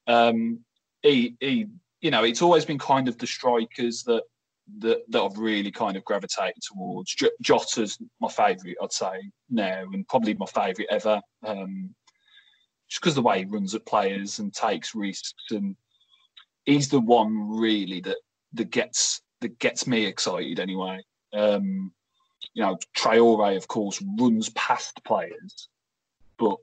um, 0.07 0.59
he, 1.03 1.35
he, 1.39 1.67
you 2.01 2.11
know, 2.11 2.23
it's 2.23 2.41
always 2.41 2.65
been 2.65 2.79
kind 2.79 3.07
of 3.07 3.17
the 3.17 3.27
strikers 3.27 4.03
that 4.03 4.23
that, 4.79 4.99
that 5.09 5.21
I've 5.21 5.37
really 5.37 5.71
kind 5.71 5.97
of 5.97 6.05
gravitated 6.05 6.61
towards. 6.61 7.13
J- 7.15 7.31
Jota's 7.41 7.97
my 8.19 8.29
favourite, 8.29 8.77
I'd 8.81 8.93
say 8.93 9.31
now, 9.49 9.83
and 9.91 10.07
probably 10.07 10.35
my 10.35 10.45
favourite 10.45 10.89
ever. 10.91 11.21
Um, 11.43 11.95
just 12.87 13.01
because 13.01 13.15
the 13.15 13.21
way 13.21 13.39
he 13.39 13.45
runs 13.45 13.75
at 13.75 13.85
players 13.85 14.39
and 14.39 14.53
takes 14.53 14.95
risks, 14.95 15.33
and 15.51 15.75
he's 16.69 16.89
the 16.89 16.99
one 16.99 17.49
really 17.59 17.99
that 18.01 18.17
that 18.53 18.69
gets 18.69 19.21
that 19.41 19.59
gets 19.59 19.87
me 19.87 20.05
excited 20.05 20.59
anyway. 20.59 21.01
Um, 21.33 21.91
you 22.53 22.63
know, 22.63 22.77
Traore, 22.95 23.55
of 23.55 23.67
course, 23.67 24.03
runs 24.19 24.49
past 24.49 25.01
players, 25.05 25.69
but 26.37 26.57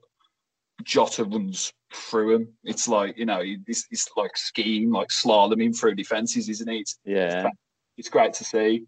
Jota 0.83 1.23
runs 1.23 1.73
through 1.93 2.35
him. 2.35 2.47
It's 2.63 2.87
like, 2.87 3.17
you 3.17 3.25
know, 3.25 3.41
it's, 3.43 3.85
it's 3.89 4.09
like 4.17 4.35
skiing, 4.35 4.91
like 4.91 5.07
slaloming 5.09 5.77
through 5.77 5.95
defences, 5.95 6.49
isn't 6.49 6.69
it? 6.69 6.89
Yeah. 7.05 7.47
It's, 7.47 7.57
it's 7.97 8.09
great 8.09 8.33
to 8.33 8.43
see. 8.43 8.85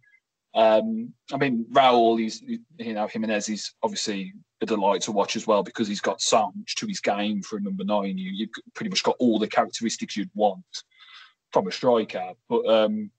Um, 0.55 1.13
I 1.31 1.37
mean, 1.37 1.65
Raul, 1.71 2.19
he's, 2.19 2.41
you 2.41 2.93
know, 2.93 3.07
Jimenez 3.07 3.49
is 3.49 3.73
obviously 3.81 4.33
a 4.61 4.65
delight 4.65 5.01
to 5.03 5.11
watch 5.11 5.35
as 5.35 5.47
well 5.47 5.63
because 5.63 5.87
he's 5.87 6.01
got 6.01 6.21
so 6.21 6.51
much 6.55 6.75
to 6.75 6.87
his 6.87 6.99
game 6.99 7.41
for 7.41 7.57
a 7.57 7.61
number 7.61 7.83
nine. 7.83 8.17
You, 8.17 8.31
you've 8.31 8.49
pretty 8.73 8.89
much 8.89 9.03
got 9.03 9.15
all 9.19 9.39
the 9.39 9.47
characteristics 9.47 10.17
you'd 10.17 10.29
want 10.33 10.63
from 11.51 11.67
a 11.67 11.71
striker. 11.71 12.31
But 12.47 12.65
um, 12.67 13.11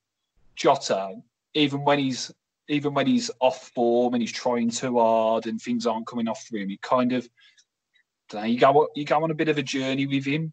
Jota, 0.56 1.16
even 1.54 1.84
when 1.84 1.98
he's 1.98 2.32
even 2.68 2.94
when 2.94 3.06
he's 3.06 3.30
off 3.40 3.70
form 3.74 4.14
and 4.14 4.22
he's 4.22 4.32
trying 4.32 4.70
too 4.70 4.98
hard 4.98 5.46
and 5.46 5.60
things 5.60 5.86
aren't 5.86 6.06
coming 6.06 6.28
off 6.28 6.44
for 6.44 6.56
him, 6.56 6.68
he 6.68 6.78
kind 6.78 7.12
of 7.12 7.28
know, 8.34 8.44
you 8.44 8.58
go 8.58 8.88
you 8.94 9.04
go 9.04 9.22
on 9.22 9.30
a 9.30 9.34
bit 9.34 9.48
of 9.48 9.58
a 9.58 9.62
journey 9.62 10.06
with 10.06 10.24
him. 10.24 10.52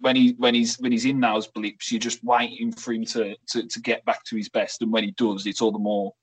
When 0.00 0.14
he 0.14 0.34
when 0.38 0.54
he's 0.54 0.78
when 0.78 0.92
he's 0.92 1.04
in 1.04 1.20
those 1.20 1.48
blips, 1.48 1.90
you're 1.90 1.98
just 1.98 2.22
waiting 2.22 2.72
for 2.72 2.92
him 2.92 3.04
to, 3.06 3.34
to 3.48 3.66
to 3.66 3.80
get 3.80 4.04
back 4.04 4.22
to 4.24 4.36
his 4.36 4.48
best, 4.48 4.82
and 4.82 4.92
when 4.92 5.04
he 5.04 5.10
does, 5.12 5.46
it's 5.46 5.60
all 5.60 5.72
the 5.72 5.78
more 5.78 6.14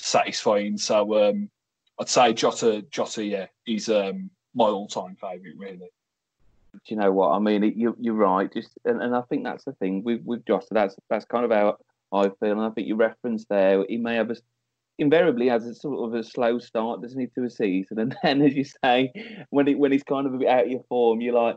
satisfying. 0.00 0.76
So 0.76 1.28
um, 1.28 1.50
I'd 1.98 2.08
say 2.08 2.34
Jota 2.34 2.84
Jota, 2.90 3.24
yeah, 3.24 3.46
he's 3.64 3.88
um, 3.88 4.30
my 4.54 4.66
all-time 4.66 5.16
favourite, 5.16 5.56
really. 5.56 5.90
Do 6.72 6.94
you 6.94 6.96
know 6.96 7.12
what 7.12 7.30
I 7.30 7.38
mean? 7.38 7.62
You, 7.76 7.94
you're 8.00 8.14
right. 8.14 8.52
Just 8.52 8.70
and, 8.84 9.02
and 9.02 9.14
I 9.14 9.22
think 9.22 9.44
that's 9.44 9.64
the 9.64 9.72
thing 9.72 10.02
with 10.04 10.20
with 10.24 10.44
Jota. 10.46 10.66
That's 10.70 10.96
that's 11.10 11.24
kind 11.26 11.44
of 11.44 11.52
how 11.52 11.76
I 12.12 12.30
feel, 12.40 12.52
and 12.52 12.60
I 12.60 12.70
think 12.70 12.88
you 12.88 12.96
referenced 12.96 13.48
there. 13.48 13.84
He 13.88 13.98
may 13.98 14.16
have 14.16 14.30
a, 14.30 14.36
invariably 14.98 15.48
has 15.48 15.66
a 15.66 15.74
sort 15.74 16.08
of 16.08 16.18
a 16.18 16.24
slow 16.24 16.58
start, 16.58 17.02
doesn't 17.02 17.20
he, 17.20 17.26
to 17.34 17.44
a 17.44 17.50
season, 17.50 17.98
and 17.98 18.16
then, 18.22 18.42
as 18.42 18.54
you 18.54 18.64
say, 18.64 19.12
when 19.50 19.68
it 19.68 19.78
when 19.78 19.92
he's 19.92 20.02
kind 20.02 20.26
of 20.26 20.34
a 20.34 20.38
bit 20.38 20.48
out 20.48 20.64
of 20.64 20.70
your 20.70 20.84
form, 20.88 21.20
you're 21.20 21.34
like, 21.34 21.56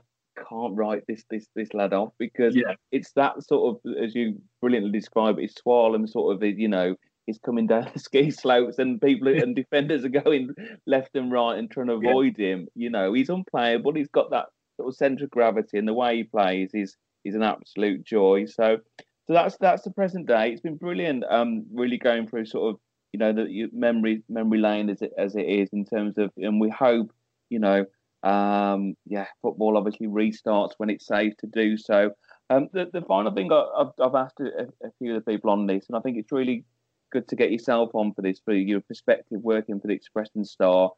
can't 0.49 0.75
write 0.75 1.03
this 1.07 1.23
this 1.29 1.47
this 1.55 1.73
lad 1.73 1.93
off 1.93 2.11
because 2.19 2.55
yeah. 2.55 2.73
it's 2.91 3.11
that 3.13 3.41
sort 3.43 3.75
of, 3.75 3.95
as 3.97 4.13
you 4.15 4.41
brilliantly 4.61 4.91
describe 4.91 5.39
it, 5.39 5.43
it's 5.43 5.61
Slalom 5.61 6.09
sort 6.09 6.35
of, 6.35 6.43
you 6.43 6.67
know, 6.67 6.95
he's 7.25 7.39
coming 7.39 7.67
down 7.67 7.89
the 7.93 7.99
ski 7.99 8.31
slopes 8.31 8.77
and 8.77 9.01
people 9.01 9.27
and 9.27 9.55
defenders 9.55 10.05
are 10.05 10.09
going 10.09 10.49
left 10.85 11.15
and 11.15 11.31
right 11.31 11.57
and 11.57 11.71
trying 11.71 11.87
to 11.87 11.93
avoid 11.93 12.35
yeah. 12.37 12.47
him. 12.47 12.67
You 12.75 12.89
know, 12.89 13.13
he's 13.13 13.29
unplayable. 13.29 13.93
He's 13.93 14.09
got 14.09 14.31
that 14.31 14.47
sort 14.77 14.89
of 14.89 14.95
centre 14.95 15.25
of 15.25 15.31
gravity, 15.31 15.77
and 15.77 15.87
the 15.87 15.93
way 15.93 16.17
he 16.17 16.23
plays 16.23 16.71
is 16.73 16.95
is 17.23 17.35
an 17.35 17.43
absolute 17.43 18.03
joy. 18.03 18.45
So 18.45 18.77
so 19.27 19.33
that's 19.33 19.57
that's 19.57 19.83
the 19.83 19.91
present 19.91 20.27
day. 20.27 20.51
It's 20.51 20.61
been 20.61 20.77
brilliant. 20.77 21.23
Um, 21.29 21.65
really 21.73 21.97
going 21.97 22.27
through 22.27 22.45
sort 22.45 22.73
of 22.73 22.79
you 23.13 23.19
know 23.19 23.33
the 23.33 23.69
memory 23.73 24.23
memory 24.29 24.59
lane 24.59 24.89
as 24.89 25.01
it 25.01 25.13
as 25.17 25.35
it 25.35 25.45
is 25.45 25.69
in 25.73 25.85
terms 25.85 26.17
of, 26.17 26.31
and 26.37 26.59
we 26.59 26.69
hope 26.69 27.11
you 27.49 27.59
know, 27.59 27.85
um, 28.23 28.95
yeah, 29.05 29.27
football 29.41 29.77
obviously 29.77 30.07
restarts 30.07 30.71
when 30.77 30.89
it's 30.89 31.05
safe 31.05 31.35
to 31.37 31.47
do 31.47 31.77
so. 31.77 32.11
Um, 32.49 32.69
the 32.73 32.89
the 32.91 33.01
final 33.01 33.31
thing 33.31 33.51
I, 33.51 33.65
have 33.77 33.93
I've 33.99 34.15
asked 34.15 34.39
a, 34.39 34.67
a 34.85 34.91
few 34.99 35.15
of 35.15 35.23
the 35.23 35.31
people 35.31 35.49
on 35.49 35.67
this, 35.67 35.85
and 35.87 35.97
I 35.97 36.01
think 36.01 36.17
it's 36.17 36.31
really 36.31 36.63
good 37.11 37.27
to 37.29 37.35
get 37.35 37.51
yourself 37.51 37.91
on 37.93 38.13
for 38.13 38.21
this 38.21 38.39
for 38.43 38.53
your 38.53 38.81
perspective 38.81 39.41
working 39.41 39.79
for 39.79 39.87
the 39.87 39.93
Express 39.93 40.29
and 40.35 40.47
Star. 40.47 40.91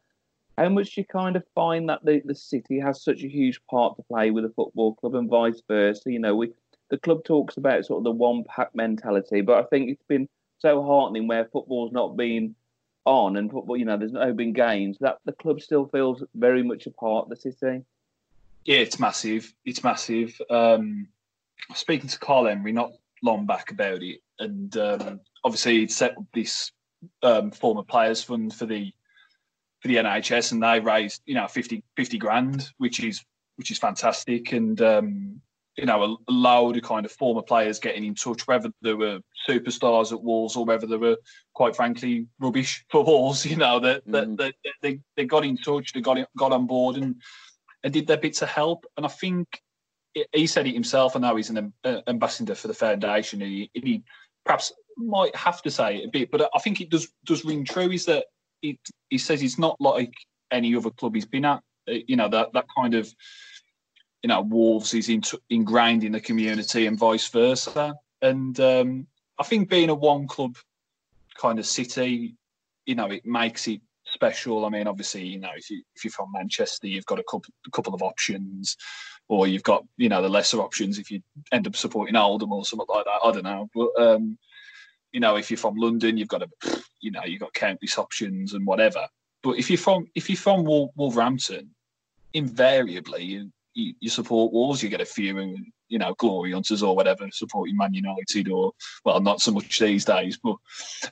How 0.58 0.68
much 0.68 0.96
do 0.96 1.02
you 1.02 1.04
kind 1.04 1.36
of 1.36 1.44
find 1.54 1.88
that 1.88 2.04
the, 2.04 2.20
the 2.24 2.34
city 2.34 2.80
has 2.80 3.00
such 3.00 3.22
a 3.22 3.28
huge 3.28 3.60
part 3.70 3.96
to 3.96 4.02
play 4.02 4.32
with 4.32 4.44
a 4.44 4.48
football 4.48 4.94
club 4.94 5.14
and 5.14 5.30
vice 5.30 5.62
versa? 5.68 6.10
You 6.10 6.18
know, 6.18 6.34
we 6.34 6.52
the 6.90 6.98
club 6.98 7.22
talks 7.22 7.58
about 7.58 7.86
sort 7.86 7.98
of 7.98 8.04
the 8.04 8.10
one 8.10 8.42
pack 8.42 8.74
mentality, 8.74 9.40
but 9.40 9.58
I 9.58 9.68
think 9.68 9.88
it's 9.88 10.02
been 10.08 10.28
so 10.58 10.82
heartening 10.82 11.28
where 11.28 11.44
football's 11.44 11.92
not 11.92 12.16
been 12.16 12.56
on 13.04 13.36
and 13.36 13.52
football, 13.52 13.76
you 13.76 13.84
know, 13.84 13.96
there's 13.96 14.12
no 14.12 14.32
been 14.32 14.52
games 14.52 14.96
that 15.00 15.18
the 15.24 15.32
club 15.32 15.60
still 15.60 15.86
feels 15.86 16.24
very 16.34 16.64
much 16.64 16.86
a 16.86 16.90
part 16.90 17.24
of 17.24 17.30
the 17.30 17.36
city. 17.36 17.84
Yeah, 18.64 18.78
it's 18.78 18.98
massive. 18.98 19.54
It's 19.64 19.84
massive. 19.84 20.40
Um, 20.50 21.06
speaking 21.72 22.08
to 22.08 22.18
Karl 22.18 22.46
Henry 22.46 22.72
not 22.72 22.90
long 23.22 23.46
back 23.46 23.70
about 23.70 24.02
it, 24.02 24.22
and 24.40 24.76
um, 24.76 25.20
obviously 25.44 25.78
he'd 25.78 25.92
set 25.92 26.18
up 26.18 26.24
this 26.34 26.72
um, 27.22 27.52
former 27.52 27.84
players 27.84 28.24
fund 28.24 28.52
for 28.52 28.66
the 28.66 28.92
for 29.80 29.88
the 29.88 29.96
NHS, 29.96 30.52
and 30.52 30.62
they 30.62 30.80
raised 30.80 31.22
you 31.26 31.34
know 31.34 31.46
50, 31.46 31.82
50 31.96 32.18
grand, 32.18 32.70
which 32.78 33.02
is 33.02 33.24
which 33.56 33.70
is 33.70 33.78
fantastic. 33.78 34.52
And 34.52 34.80
um, 34.80 35.40
you 35.78 35.86
know, 35.86 36.02
a, 36.02 36.30
a 36.30 36.32
load 36.32 36.76
of 36.76 36.82
kind 36.82 37.06
of 37.06 37.12
former 37.12 37.42
players 37.42 37.78
getting 37.78 38.04
in 38.04 38.14
touch, 38.14 38.46
whether 38.46 38.70
they 38.82 38.94
were 38.94 39.20
superstars 39.48 40.12
at 40.12 40.22
Wolves 40.22 40.56
or 40.56 40.64
whether 40.64 40.86
they 40.86 40.96
were, 40.96 41.16
quite 41.54 41.76
frankly, 41.76 42.26
rubbish 42.40 42.84
for 42.90 43.04
Wolves. 43.04 43.46
You 43.46 43.56
know, 43.56 43.78
that 43.80 44.06
mm. 44.06 44.36
that, 44.38 44.54
they, 44.82 45.00
they 45.16 45.24
got 45.24 45.44
in 45.44 45.56
touch, 45.56 45.92
they 45.92 46.00
got 46.00 46.18
got 46.36 46.52
on 46.52 46.66
board 46.66 46.96
and 46.96 47.16
and 47.84 47.92
did 47.92 48.06
their 48.06 48.16
bit 48.16 48.34
to 48.34 48.46
help. 48.46 48.84
And 48.96 49.06
I 49.06 49.08
think 49.08 49.62
he 50.32 50.46
said 50.46 50.66
it 50.66 50.74
himself. 50.74 51.14
I 51.14 51.20
know 51.20 51.36
he's 51.36 51.50
an 51.50 51.72
ambassador 52.08 52.56
for 52.56 52.66
the 52.66 52.74
foundation. 52.74 53.40
He, 53.40 53.70
he 53.72 54.02
perhaps 54.44 54.72
might 54.96 55.34
have 55.36 55.62
to 55.62 55.70
say 55.70 55.98
it 55.98 56.06
a 56.06 56.10
bit, 56.10 56.30
but 56.32 56.50
I 56.54 56.58
think 56.58 56.80
it 56.80 56.90
does 56.90 57.08
does 57.24 57.44
ring 57.44 57.64
true. 57.64 57.90
Is 57.92 58.04
that 58.06 58.26
it, 58.62 58.78
he 59.10 59.18
says 59.18 59.42
it's 59.42 59.58
not 59.58 59.80
like 59.80 60.12
any 60.50 60.74
other 60.74 60.90
club 60.90 61.14
he's 61.14 61.26
been 61.26 61.44
at. 61.44 61.62
You 61.86 62.16
know 62.16 62.28
that 62.28 62.52
that 62.52 62.66
kind 62.76 62.94
of 62.94 63.12
you 64.22 64.28
know, 64.28 64.40
Wolves 64.42 64.94
is 64.94 65.08
in, 65.08 65.22
ingrained 65.50 66.04
in 66.04 66.12
the 66.12 66.20
community 66.20 66.86
and 66.86 66.98
vice 66.98 67.28
versa. 67.28 67.94
And 68.20 68.58
um, 68.60 69.06
I 69.38 69.44
think 69.44 69.68
being 69.68 69.90
a 69.90 69.94
one 69.94 70.26
club 70.26 70.56
kind 71.40 71.58
of 71.58 71.66
city, 71.66 72.36
you 72.86 72.94
know, 72.94 73.06
it 73.06 73.24
makes 73.24 73.68
it 73.68 73.80
special. 74.06 74.64
I 74.64 74.70
mean, 74.70 74.88
obviously, 74.88 75.24
you 75.24 75.38
know, 75.38 75.50
if, 75.54 75.70
you, 75.70 75.82
if 75.94 76.04
you're 76.04 76.10
from 76.10 76.32
Manchester, 76.32 76.88
you've 76.88 77.06
got 77.06 77.20
a 77.20 77.24
couple, 77.24 77.52
a 77.66 77.70
couple 77.70 77.94
of 77.94 78.02
options, 78.02 78.76
or 79.28 79.46
you've 79.46 79.62
got, 79.62 79.84
you 79.98 80.08
know, 80.08 80.22
the 80.22 80.28
lesser 80.28 80.60
options 80.60 80.98
if 80.98 81.10
you 81.10 81.20
end 81.52 81.66
up 81.66 81.76
supporting 81.76 82.16
Oldham 82.16 82.52
or 82.52 82.64
something 82.64 82.86
like 82.88 83.04
that. 83.04 83.20
I 83.22 83.30
don't 83.30 83.44
know. 83.44 83.68
But, 83.74 84.02
um, 84.02 84.38
you 85.12 85.20
know, 85.20 85.36
if 85.36 85.50
you're 85.50 85.58
from 85.58 85.76
London, 85.76 86.16
you've 86.16 86.28
got 86.28 86.42
a, 86.42 86.48
you 87.00 87.10
know, 87.10 87.24
you've 87.24 87.40
got 87.40 87.54
countless 87.54 87.98
options 87.98 88.54
and 88.54 88.66
whatever. 88.66 89.06
But 89.42 89.58
if 89.58 89.70
you're 89.70 89.78
from 89.78 90.06
if 90.14 90.28
you're 90.28 90.36
from 90.36 90.64
Wolverhampton, 90.64 91.70
invariably 92.34 93.24
you, 93.24 93.52
you, 93.74 93.94
you 94.00 94.10
support 94.10 94.52
Wolves, 94.52 94.82
you 94.82 94.88
get 94.88 95.00
a 95.00 95.06
few, 95.06 95.56
you 95.88 95.98
know, 95.98 96.14
glory 96.14 96.52
hunters 96.52 96.82
or 96.82 96.94
whatever 96.94 97.26
supporting 97.32 97.76
Man 97.76 97.94
United 97.94 98.50
or 98.50 98.72
well, 99.04 99.20
not 99.20 99.40
so 99.40 99.52
much 99.52 99.78
these 99.78 100.04
days, 100.04 100.38
but 100.42 100.56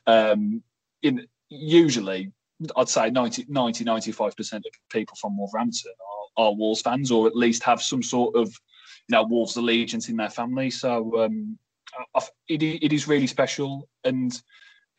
um, 0.06 0.62
in 1.02 1.26
usually 1.48 2.32
I'd 2.76 2.88
say 2.88 3.10
90, 3.10 3.46
90 3.48 3.84
95% 3.84 4.54
of 4.54 4.62
people 4.90 5.16
from 5.20 5.36
Wolverhampton 5.36 5.92
are, 6.36 6.46
are 6.46 6.54
Wolves 6.54 6.80
fans 6.80 7.10
or 7.10 7.26
at 7.26 7.36
least 7.36 7.62
have 7.62 7.82
some 7.82 8.02
sort 8.02 8.34
of 8.34 8.48
you 8.48 9.12
know 9.12 9.24
Wolves 9.24 9.56
allegiance 9.56 10.08
in 10.08 10.16
their 10.16 10.30
family. 10.30 10.70
So 10.70 11.24
um, 11.24 11.58
it, 12.48 12.62
it 12.62 12.92
is 12.92 13.08
really 13.08 13.26
special, 13.26 13.88
and 14.04 14.32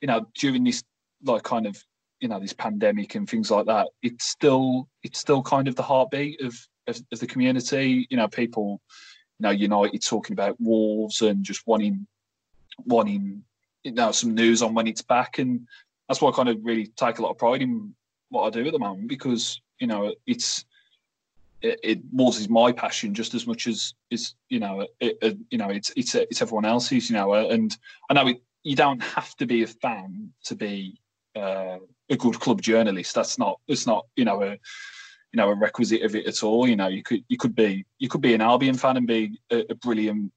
you 0.01 0.07
know 0.07 0.25
during 0.35 0.63
this 0.63 0.83
like 1.23 1.43
kind 1.43 1.65
of 1.65 1.81
you 2.19 2.27
know 2.27 2.39
this 2.39 2.53
pandemic 2.53 3.15
and 3.15 3.29
things 3.29 3.51
like 3.51 3.65
that, 3.67 3.87
it's 4.01 4.25
still 4.25 4.87
it's 5.03 5.19
still 5.19 5.41
kind 5.41 5.67
of 5.67 5.75
the 5.75 5.83
heartbeat 5.83 6.41
of 6.41 6.55
of, 6.87 6.99
of 7.11 7.19
the 7.19 7.27
community. 7.27 8.07
You 8.09 8.17
know, 8.17 8.27
people, 8.27 8.81
you 9.39 9.43
know, 9.43 9.51
United 9.51 10.03
talking 10.03 10.33
about 10.33 10.59
Wolves 10.59 11.21
and 11.21 11.43
just 11.43 11.65
wanting 11.67 12.07
wanting 12.85 13.43
you 13.83 13.91
know 13.91 14.11
some 14.11 14.35
news 14.35 14.61
on 14.61 14.73
when 14.73 14.87
it's 14.87 15.01
back, 15.01 15.39
and 15.39 15.67
that's 16.07 16.21
why 16.21 16.29
I 16.29 16.33
kind 16.33 16.49
of 16.49 16.57
really 16.63 16.87
take 16.87 17.19
a 17.19 17.21
lot 17.21 17.31
of 17.31 17.37
pride 17.37 17.61
in 17.61 17.93
what 18.29 18.43
I 18.43 18.49
do 18.49 18.65
at 18.65 18.73
the 18.73 18.79
moment 18.79 19.07
because 19.07 19.61
you 19.79 19.87
know 19.87 20.13
it's 20.25 20.65
it, 21.61 21.79
it 21.83 21.99
is 22.13 22.49
my 22.49 22.71
passion 22.71 23.13
just 23.13 23.33
as 23.33 23.47
much 23.47 23.67
as 23.67 23.93
is 24.11 24.35
you 24.49 24.59
know 24.59 24.85
it, 24.99 25.17
it, 25.21 25.37
you 25.49 25.57
know 25.57 25.69
it's 25.69 25.91
it's 25.95 26.13
it's 26.15 26.41
everyone 26.41 26.65
else's 26.65 27.09
you 27.09 27.15
know 27.15 27.33
and 27.33 27.77
I 28.09 28.13
know 28.13 28.27
it, 28.27 28.41
you 28.63 28.75
don't 28.75 29.01
have 29.01 29.35
to 29.37 29.45
be 29.45 29.63
a 29.63 29.67
fan 29.67 30.31
to 30.45 30.55
be 30.55 30.99
uh, 31.35 31.77
a 32.09 32.17
good 32.17 32.39
club 32.39 32.61
journalist. 32.61 33.15
That's 33.15 33.37
not 33.37 33.59
it's 33.67 33.87
not 33.87 34.05
you 34.15 34.25
know 34.25 34.43
a 34.43 34.51
you 34.51 35.37
know 35.37 35.49
a 35.49 35.55
requisite 35.55 36.03
of 36.03 36.15
it 36.15 36.27
at 36.27 36.43
all. 36.43 36.67
You 36.67 36.75
know, 36.75 36.87
you 36.87 37.03
could 37.03 37.23
you 37.27 37.37
could 37.37 37.55
be 37.55 37.85
you 37.99 38.09
could 38.09 38.21
be 38.21 38.33
an 38.33 38.41
Albion 38.41 38.75
fan 38.75 38.97
and 38.97 39.07
be 39.07 39.39
a, 39.51 39.63
a 39.69 39.75
brilliant 39.75 40.31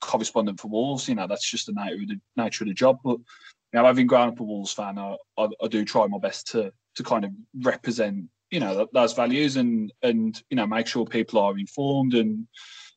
correspondent 0.00 0.60
for 0.60 0.68
Wolves. 0.68 1.08
You 1.08 1.14
know, 1.14 1.26
that's 1.26 1.48
just 1.48 1.66
the 1.66 1.72
nature 1.72 2.02
of 2.02 2.08
the 2.08 2.20
nature 2.36 2.64
of 2.64 2.68
the 2.68 2.74
job. 2.74 2.98
But 3.04 3.18
you 3.18 3.80
know, 3.80 3.84
having 3.84 4.06
grown 4.06 4.28
up 4.28 4.40
a 4.40 4.42
Wolves 4.42 4.72
fan, 4.72 4.98
I, 4.98 5.16
I, 5.36 5.48
I 5.62 5.68
do 5.68 5.84
try 5.84 6.06
my 6.06 6.18
best 6.18 6.46
to 6.48 6.72
to 6.96 7.02
kind 7.02 7.24
of 7.24 7.32
represent 7.62 8.26
you 8.54 8.60
know 8.60 8.86
those 8.92 9.14
values 9.14 9.56
and 9.56 9.92
and 10.02 10.40
you 10.48 10.56
know 10.56 10.66
make 10.66 10.86
sure 10.86 11.04
people 11.04 11.40
are 11.40 11.58
informed 11.58 12.14
and 12.14 12.46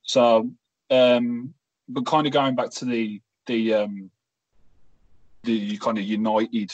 so 0.04 0.52
um 0.91 1.52
but 1.89 2.06
kind 2.06 2.28
of 2.28 2.34
going 2.34 2.56
back 2.56 2.70
to 2.70 2.86
the 2.86 3.20
the 3.48 3.74
um 3.74 4.12
the 5.46 5.76
kind 5.78 5.98
of 5.98 6.04
united 6.04 6.72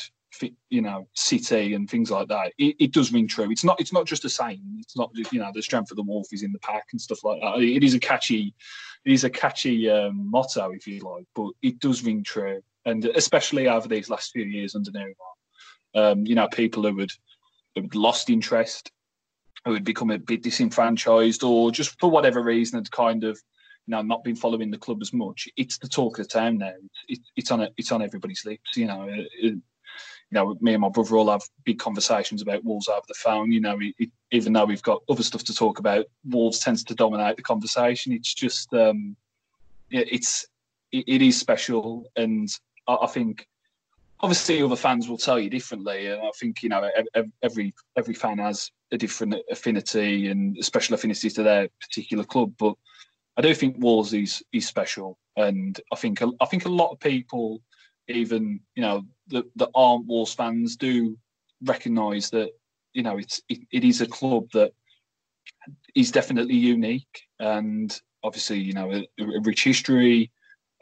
you 0.69 0.82
know 0.82 1.08
city 1.13 1.76
and 1.76 1.89
things 1.89 2.12
like 2.12 2.28
that 2.28 2.52
it, 2.58 2.76
it, 2.80 2.91
does 2.91 3.13
ring 3.13 3.28
true. 3.28 3.52
It's 3.52 3.63
not 3.63 3.80
it's 3.80 3.93
not 3.93 4.08
just 4.08 4.26
a 4.26 4.30
saying. 4.30 4.78
It's 4.80 4.98
not 4.98 5.12
you 5.32 5.39
know 5.39 5.52
the 5.54 5.62
strength 5.62 5.91
of 5.91 5.98
the 5.98 6.04
wolf 6.04 6.28
is 6.32 6.41
in 6.41 6.52
the 6.52 6.60
pack 6.60 6.86
and 6.91 7.00
stuff 7.00 7.24
like 7.24 7.39
that. 7.39 7.60
It 7.60 7.84
is 7.84 7.93
a 7.93 8.00
catchy 8.00 8.54
it 9.06 9.12
is 9.12 9.24
a 9.24 9.30
catchy 9.30 9.89
um, 9.91 10.32
motto 10.32 10.72
if 10.72 10.88
you 10.88 11.00
like 11.02 11.26
but 11.36 11.52
it 11.62 11.80
does 11.80 12.04
ring 12.04 12.24
true. 12.24 12.62
And 12.86 13.06
especially 13.06 13.67
over 13.67 13.88
these 13.88 14.10
last 14.10 14.32
few 14.32 14.43
years 14.43 14.76
under 14.76 14.91
Nuno 14.91 15.13
um, 15.96 16.26
you 16.26 16.36
know 16.36 16.48
people 16.48 16.84
who 16.84 16.98
had 16.98 17.12
lost 17.94 18.30
interest 18.30 18.92
who 19.66 19.74
had 19.74 19.84
become 19.84 20.12
a 20.12 20.20
bit 20.20 20.44
disenfranchised 20.44 21.44
or 21.44 21.72
just 21.72 22.00
for 22.00 22.10
whatever 22.10 22.42
reason 22.42 22.78
had 22.78 22.92
kind 22.92 23.24
of 23.24 23.40
you 23.88 23.92
know 23.92 24.02
not 24.02 24.24
been 24.24 24.36
following 24.36 24.72
the 24.72 24.78
club 24.78 25.02
as 25.02 25.14
much 25.14 25.48
it's 25.58 25.78
the 25.78 25.88
talk 25.88 26.20
of 26.20 26.28
the 26.28 26.32
town 26.32 26.58
now 26.58 26.74
it, 27.08 27.20
it's 27.36 27.52
on 27.52 27.62
a, 27.62 27.70
it's 27.78 27.92
on 27.92 28.02
everybody's 28.02 28.46
lips 28.46 28.76
you 28.76 28.86
know 28.86 29.08
it, 29.10 29.58
you 30.34 30.40
know, 30.40 30.58
me 30.62 30.74
and 30.74 30.82
my 30.82 30.90
brother 30.90 31.16
all 31.16 31.30
have 31.30 31.44
big 31.64 31.78
conversations 31.78 32.42
about 32.42 32.64
Wolves 32.64 32.88
over 32.88 33.06
the 33.08 33.14
phone. 33.14 33.52
You 33.52 33.62
know, 33.62 33.78
it, 33.80 34.10
even 34.32 34.52
though 34.54 34.66
we've 34.66 34.82
got 34.82 35.04
other 35.08 35.22
stuff 35.22 35.44
to 35.44 35.54
talk 35.54 35.78
about, 35.78 36.06
Wolves 36.28 36.58
tends 36.58 36.84
to 36.86 36.96
dominate 36.96 37.36
the 37.36 37.44
conversation. 37.44 38.14
It's 38.14 38.34
just, 38.34 38.74
um, 38.74 39.16
it, 39.92 40.12
it's, 40.12 40.48
it, 40.92 41.06
it 41.08 41.22
is 41.22 41.40
special, 41.40 42.06
and 42.16 42.50
I, 42.88 42.98
I, 43.04 43.08
think 43.08 43.48
obviously 44.24 44.64
other 44.64 44.78
fans 44.78 45.10
will 45.10 45.18
tell 45.18 45.38
you 45.38 45.50
differently. 45.50 46.08
And 46.08 46.22
I 46.22 46.32
think 46.40 46.64
you 46.64 46.70
know 46.70 46.90
every 47.44 47.74
every 47.96 48.14
fan 48.14 48.40
has 48.40 48.72
a 48.92 48.98
different 48.98 49.36
affinity 49.52 50.30
and 50.30 50.58
special 50.64 50.96
affinity 50.96 51.30
to 51.30 51.44
their 51.44 51.68
particular 51.82 52.24
club, 52.24 52.54
but 52.58 52.74
I 53.38 53.42
do 53.42 53.54
think 53.54 53.76
Wolves 53.78 54.14
is 54.14 54.42
is 54.54 54.66
special, 54.66 55.20
and 55.36 55.80
I 55.92 55.96
think 55.98 56.22
I 56.22 56.46
think 56.46 56.66
a 56.66 56.70
lot 56.70 56.92
of 56.92 57.00
people 57.00 57.62
even 58.08 58.60
you 58.76 58.82
know 58.82 59.04
that, 59.28 59.46
that 59.58 59.70
aren't 59.76 60.08
Wolves 60.08 60.34
fans 60.34 60.76
do 60.78 61.18
recognise 61.66 62.30
that 62.32 62.52
you 62.94 63.04
know 63.04 63.18
it's 63.18 63.42
it, 63.50 63.60
it 63.72 63.84
is 63.84 64.02
a 64.02 64.08
club 64.08 64.48
that 64.54 64.72
is 65.96 66.12
definitely 66.12 66.56
unique 66.56 67.22
and 67.40 68.00
obviously 68.24 68.60
you 68.60 68.74
know 68.74 68.92
a, 68.92 69.08
a 69.20 69.42
rich 69.42 69.66
history. 69.66 70.32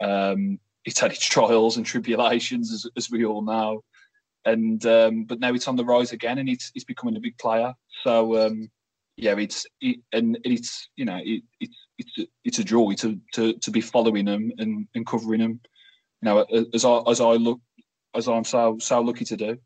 Um, 0.00 0.58
it's 0.84 1.00
had 1.00 1.12
its 1.12 1.26
trials 1.26 1.76
and 1.76 1.86
tribulations, 1.86 2.72
as, 2.72 2.86
as 2.96 3.10
we 3.10 3.24
all 3.24 3.42
know, 3.42 3.82
and 4.44 4.84
um, 4.86 5.24
but 5.24 5.40
now 5.40 5.52
it's 5.54 5.68
on 5.68 5.76
the 5.76 5.84
rise 5.84 6.12
again, 6.12 6.38
and 6.38 6.48
it's 6.48 6.70
it's 6.74 6.84
becoming 6.84 7.16
a 7.16 7.20
big 7.20 7.38
player. 7.38 7.72
So 8.02 8.46
um, 8.46 8.70
yeah, 9.16 9.36
it's 9.36 9.66
it, 9.80 10.00
and 10.12 10.38
it's 10.44 10.88
you 10.96 11.04
know 11.04 11.20
it, 11.22 11.42
it 11.60 11.70
it's 11.98 12.30
it's 12.44 12.58
a 12.58 12.64
joy 12.64 12.94
to 12.94 13.20
to 13.34 13.54
to 13.54 13.70
be 13.70 13.80
following 13.80 14.24
them 14.24 14.50
and, 14.58 14.88
and 14.94 15.06
covering 15.06 15.40
them 15.40 15.60
you 16.22 16.26
know, 16.26 16.46
as 16.72 16.84
I 16.84 17.00
as 17.08 17.20
I 17.20 17.32
look 17.32 17.60
as 18.14 18.28
I'm 18.28 18.44
so 18.44 18.78
so 18.80 19.00
lucky 19.00 19.24
to 19.26 19.36
do. 19.36 19.58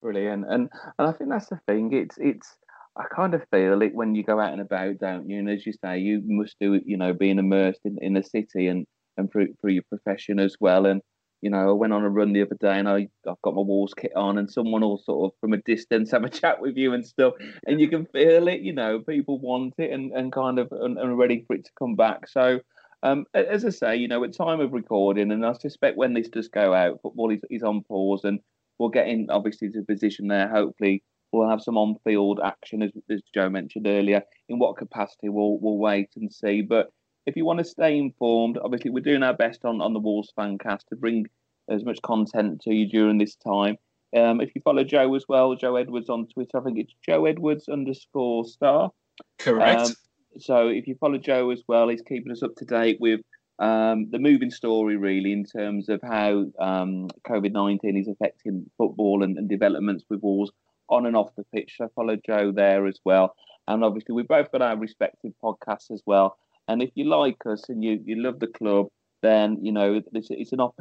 Brilliant, 0.00 0.46
and 0.48 0.70
and 0.98 1.08
I 1.08 1.12
think 1.12 1.30
that's 1.30 1.48
the 1.48 1.60
thing. 1.66 1.92
It's 1.92 2.16
it's 2.18 2.56
I 2.96 3.04
kind 3.14 3.34
of 3.34 3.42
feel 3.50 3.82
it 3.82 3.94
when 3.94 4.14
you 4.14 4.22
go 4.22 4.40
out 4.40 4.52
and 4.52 4.60
about, 4.60 4.98
don't 4.98 5.28
you? 5.28 5.38
And 5.38 5.50
as 5.50 5.66
you 5.66 5.72
say, 5.84 5.98
you 5.98 6.22
must 6.24 6.56
do 6.60 6.74
it. 6.74 6.84
You 6.86 6.96
know, 6.96 7.12
being 7.12 7.38
immersed 7.38 7.80
in, 7.84 7.98
in 8.00 8.14
the 8.14 8.22
city 8.22 8.68
and 8.68 8.86
and 9.16 9.30
through 9.30 9.54
through 9.60 9.72
your 9.72 9.84
profession 9.88 10.38
as 10.38 10.56
well. 10.60 10.86
And 10.86 11.02
you 11.42 11.48
know, 11.50 11.70
I 11.70 11.72
went 11.72 11.92
on 11.92 12.04
a 12.04 12.10
run 12.10 12.34
the 12.34 12.42
other 12.42 12.56
day 12.60 12.78
and 12.78 12.88
I 12.88 13.08
I've 13.26 13.40
got 13.42 13.54
my 13.54 13.62
Wolves 13.62 13.94
kit 13.94 14.12
on, 14.14 14.38
and 14.38 14.50
someone 14.50 14.82
will 14.82 14.98
sort 14.98 15.32
of 15.32 15.38
from 15.40 15.52
a 15.52 15.62
distance 15.62 16.10
have 16.12 16.24
a 16.24 16.28
chat 16.28 16.60
with 16.60 16.76
you 16.76 16.92
and 16.94 17.06
stuff, 17.06 17.34
and 17.66 17.80
you 17.80 17.88
can 17.88 18.06
feel 18.06 18.48
it. 18.48 18.60
You 18.60 18.72
know, 18.72 19.00
people 19.00 19.40
want 19.40 19.74
it 19.78 19.90
and 19.90 20.12
and 20.12 20.32
kind 20.32 20.58
of 20.58 20.68
and, 20.72 20.98
and 20.98 21.18
ready 21.18 21.44
for 21.46 21.56
it 21.56 21.64
to 21.64 21.70
come 21.78 21.96
back. 21.96 22.28
So 22.28 22.60
um, 23.02 23.24
as 23.32 23.64
I 23.64 23.70
say, 23.70 23.96
you 23.96 24.08
know, 24.08 24.22
at 24.24 24.36
time 24.36 24.60
of 24.60 24.72
recording, 24.72 25.32
and 25.32 25.44
I 25.44 25.54
suspect 25.54 25.96
when 25.96 26.12
this 26.12 26.28
does 26.28 26.48
go 26.48 26.74
out, 26.74 27.00
football 27.02 27.30
is, 27.30 27.40
is 27.50 27.62
on 27.62 27.82
pause, 27.82 28.24
and 28.24 28.40
we'll 28.78 28.90
get 28.90 29.08
in 29.08 29.28
obviously 29.30 29.70
to 29.70 29.80
a 29.80 29.84
position 29.84 30.28
there. 30.28 30.48
Hopefully, 30.48 31.02
we'll 31.32 31.48
have 31.48 31.62
some 31.62 31.78
on-field 31.78 32.40
action, 32.44 32.82
as, 32.82 32.90
as 33.10 33.22
Joe 33.34 33.48
mentioned 33.48 33.86
earlier. 33.86 34.22
In 34.48 34.58
what 34.58 34.76
capacity, 34.76 35.30
we'll 35.30 35.58
we'll 35.58 35.78
wait 35.78 36.10
and 36.16 36.30
see. 36.30 36.60
But 36.60 36.92
if 37.26 37.36
you 37.36 37.44
want 37.44 37.58
to 37.58 37.64
stay 37.64 37.96
informed, 37.96 38.58
obviously 38.58 38.90
we're 38.90 39.00
doing 39.00 39.22
our 39.22 39.34
best 39.34 39.64
on 39.64 39.80
on 39.80 39.92
the 39.92 40.00
Wolves 40.00 40.32
Fancast 40.36 40.86
to 40.88 40.96
bring 40.96 41.26
as 41.68 41.84
much 41.84 42.00
content 42.02 42.60
to 42.62 42.74
you 42.74 42.88
during 42.88 43.18
this 43.18 43.36
time. 43.36 43.76
Um, 44.16 44.40
if 44.40 44.50
you 44.54 44.60
follow 44.62 44.82
Joe 44.82 45.14
as 45.14 45.24
well, 45.28 45.54
Joe 45.54 45.76
Edwards 45.76 46.10
on 46.10 46.26
Twitter, 46.26 46.58
I 46.58 46.62
think 46.62 46.78
it's 46.78 46.94
Joe 47.06 47.26
Edwards 47.26 47.68
underscore 47.68 48.44
star. 48.44 48.90
Correct. 49.38 49.80
Um, 49.80 49.94
so 50.38 50.68
if 50.68 50.86
you 50.86 50.96
follow 50.96 51.18
Joe 51.18 51.50
as 51.50 51.62
well, 51.68 51.88
he's 51.88 52.02
keeping 52.02 52.32
us 52.32 52.42
up 52.42 52.56
to 52.56 52.64
date 52.64 52.98
with 53.00 53.20
um, 53.60 54.08
the 54.10 54.18
moving 54.18 54.50
story, 54.50 54.96
really, 54.96 55.32
in 55.32 55.44
terms 55.44 55.88
of 55.88 56.00
how 56.02 56.46
um, 56.58 57.08
COVID 57.28 57.52
19 57.52 57.96
is 57.96 58.08
affecting 58.08 58.68
football 58.78 59.22
and, 59.22 59.36
and, 59.36 59.48
developments 59.48 60.04
with 60.08 60.22
Wolves 60.22 60.50
on 60.88 61.04
and 61.04 61.14
off 61.14 61.34
the 61.36 61.44
pitch. 61.54 61.74
So 61.76 61.90
follow 61.94 62.16
Joe 62.16 62.52
there 62.52 62.86
as 62.86 62.98
well. 63.04 63.34
And 63.68 63.84
obviously, 63.84 64.14
we've 64.14 64.26
both 64.26 64.50
got 64.50 64.62
our 64.62 64.76
respective 64.76 65.32
podcasts 65.44 65.90
as 65.90 66.02
well. 66.06 66.38
And 66.68 66.82
if 66.82 66.90
you 66.94 67.04
like 67.04 67.44
us 67.46 67.68
and 67.68 67.82
you, 67.82 68.00
you 68.04 68.22
love 68.22 68.38
the 68.38 68.46
club, 68.46 68.88
then, 69.22 69.58
you 69.62 69.72
know, 69.72 70.00
it's, 70.14 70.28
it's 70.30 70.52
an 70.52 70.60
op- 70.60 70.80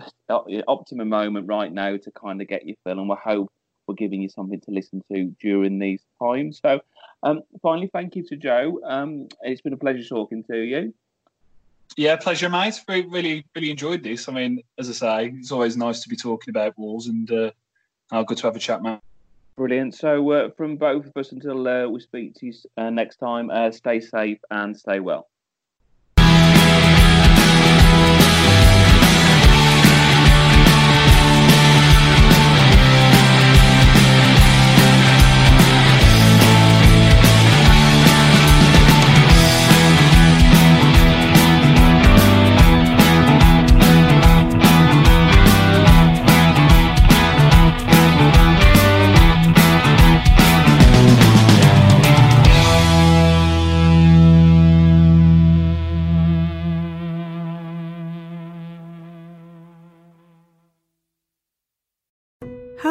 optimum 0.67 1.09
moment 1.09 1.47
right 1.47 1.71
now 1.71 1.97
to 1.97 2.11
kind 2.11 2.41
of 2.41 2.47
get 2.47 2.65
your 2.65 2.77
fill. 2.83 2.99
And 2.99 3.09
we 3.09 3.15
hope 3.21 3.51
we're 3.87 3.95
giving 3.95 4.21
you 4.21 4.29
something 4.29 4.61
to 4.61 4.71
listen 4.71 5.01
to 5.11 5.35
during 5.41 5.79
these 5.79 6.01
times. 6.21 6.59
So, 6.61 6.79
um, 7.23 7.41
finally, 7.61 7.89
thank 7.91 8.15
you 8.15 8.23
to 8.27 8.37
Joe. 8.37 8.79
Um, 8.85 9.27
it's 9.41 9.61
been 9.61 9.73
a 9.73 9.77
pleasure 9.77 10.07
talking 10.07 10.43
to 10.45 10.57
you. 10.57 10.93
Yeah, 11.97 12.15
pleasure, 12.15 12.49
mate. 12.49 12.79
Really, 12.87 13.45
really 13.55 13.71
enjoyed 13.71 14.03
this. 14.03 14.29
I 14.29 14.31
mean, 14.31 14.61
as 14.77 14.89
I 14.89 14.93
say, 14.93 15.33
it's 15.37 15.51
always 15.51 15.75
nice 15.75 16.01
to 16.03 16.09
be 16.09 16.15
talking 16.15 16.51
about 16.51 16.77
Wolves, 16.77 17.07
and 17.07 17.29
uh, 17.31 17.51
oh, 18.11 18.23
good 18.23 18.37
to 18.37 18.47
have 18.47 18.55
a 18.55 18.59
chat, 18.59 18.81
mate. 18.81 18.99
Brilliant. 19.57 19.95
So, 19.95 20.31
uh, 20.31 20.49
from 20.55 20.77
both 20.77 21.07
of 21.07 21.17
us, 21.17 21.31
until 21.31 21.67
uh, 21.67 21.87
we 21.87 21.99
speak 21.99 22.35
to 22.35 22.45
you 22.45 22.53
uh, 22.77 22.91
next 22.91 23.17
time, 23.17 23.49
uh, 23.49 23.71
stay 23.71 23.99
safe 23.99 24.37
and 24.51 24.77
stay 24.77 24.99
well. 24.99 25.27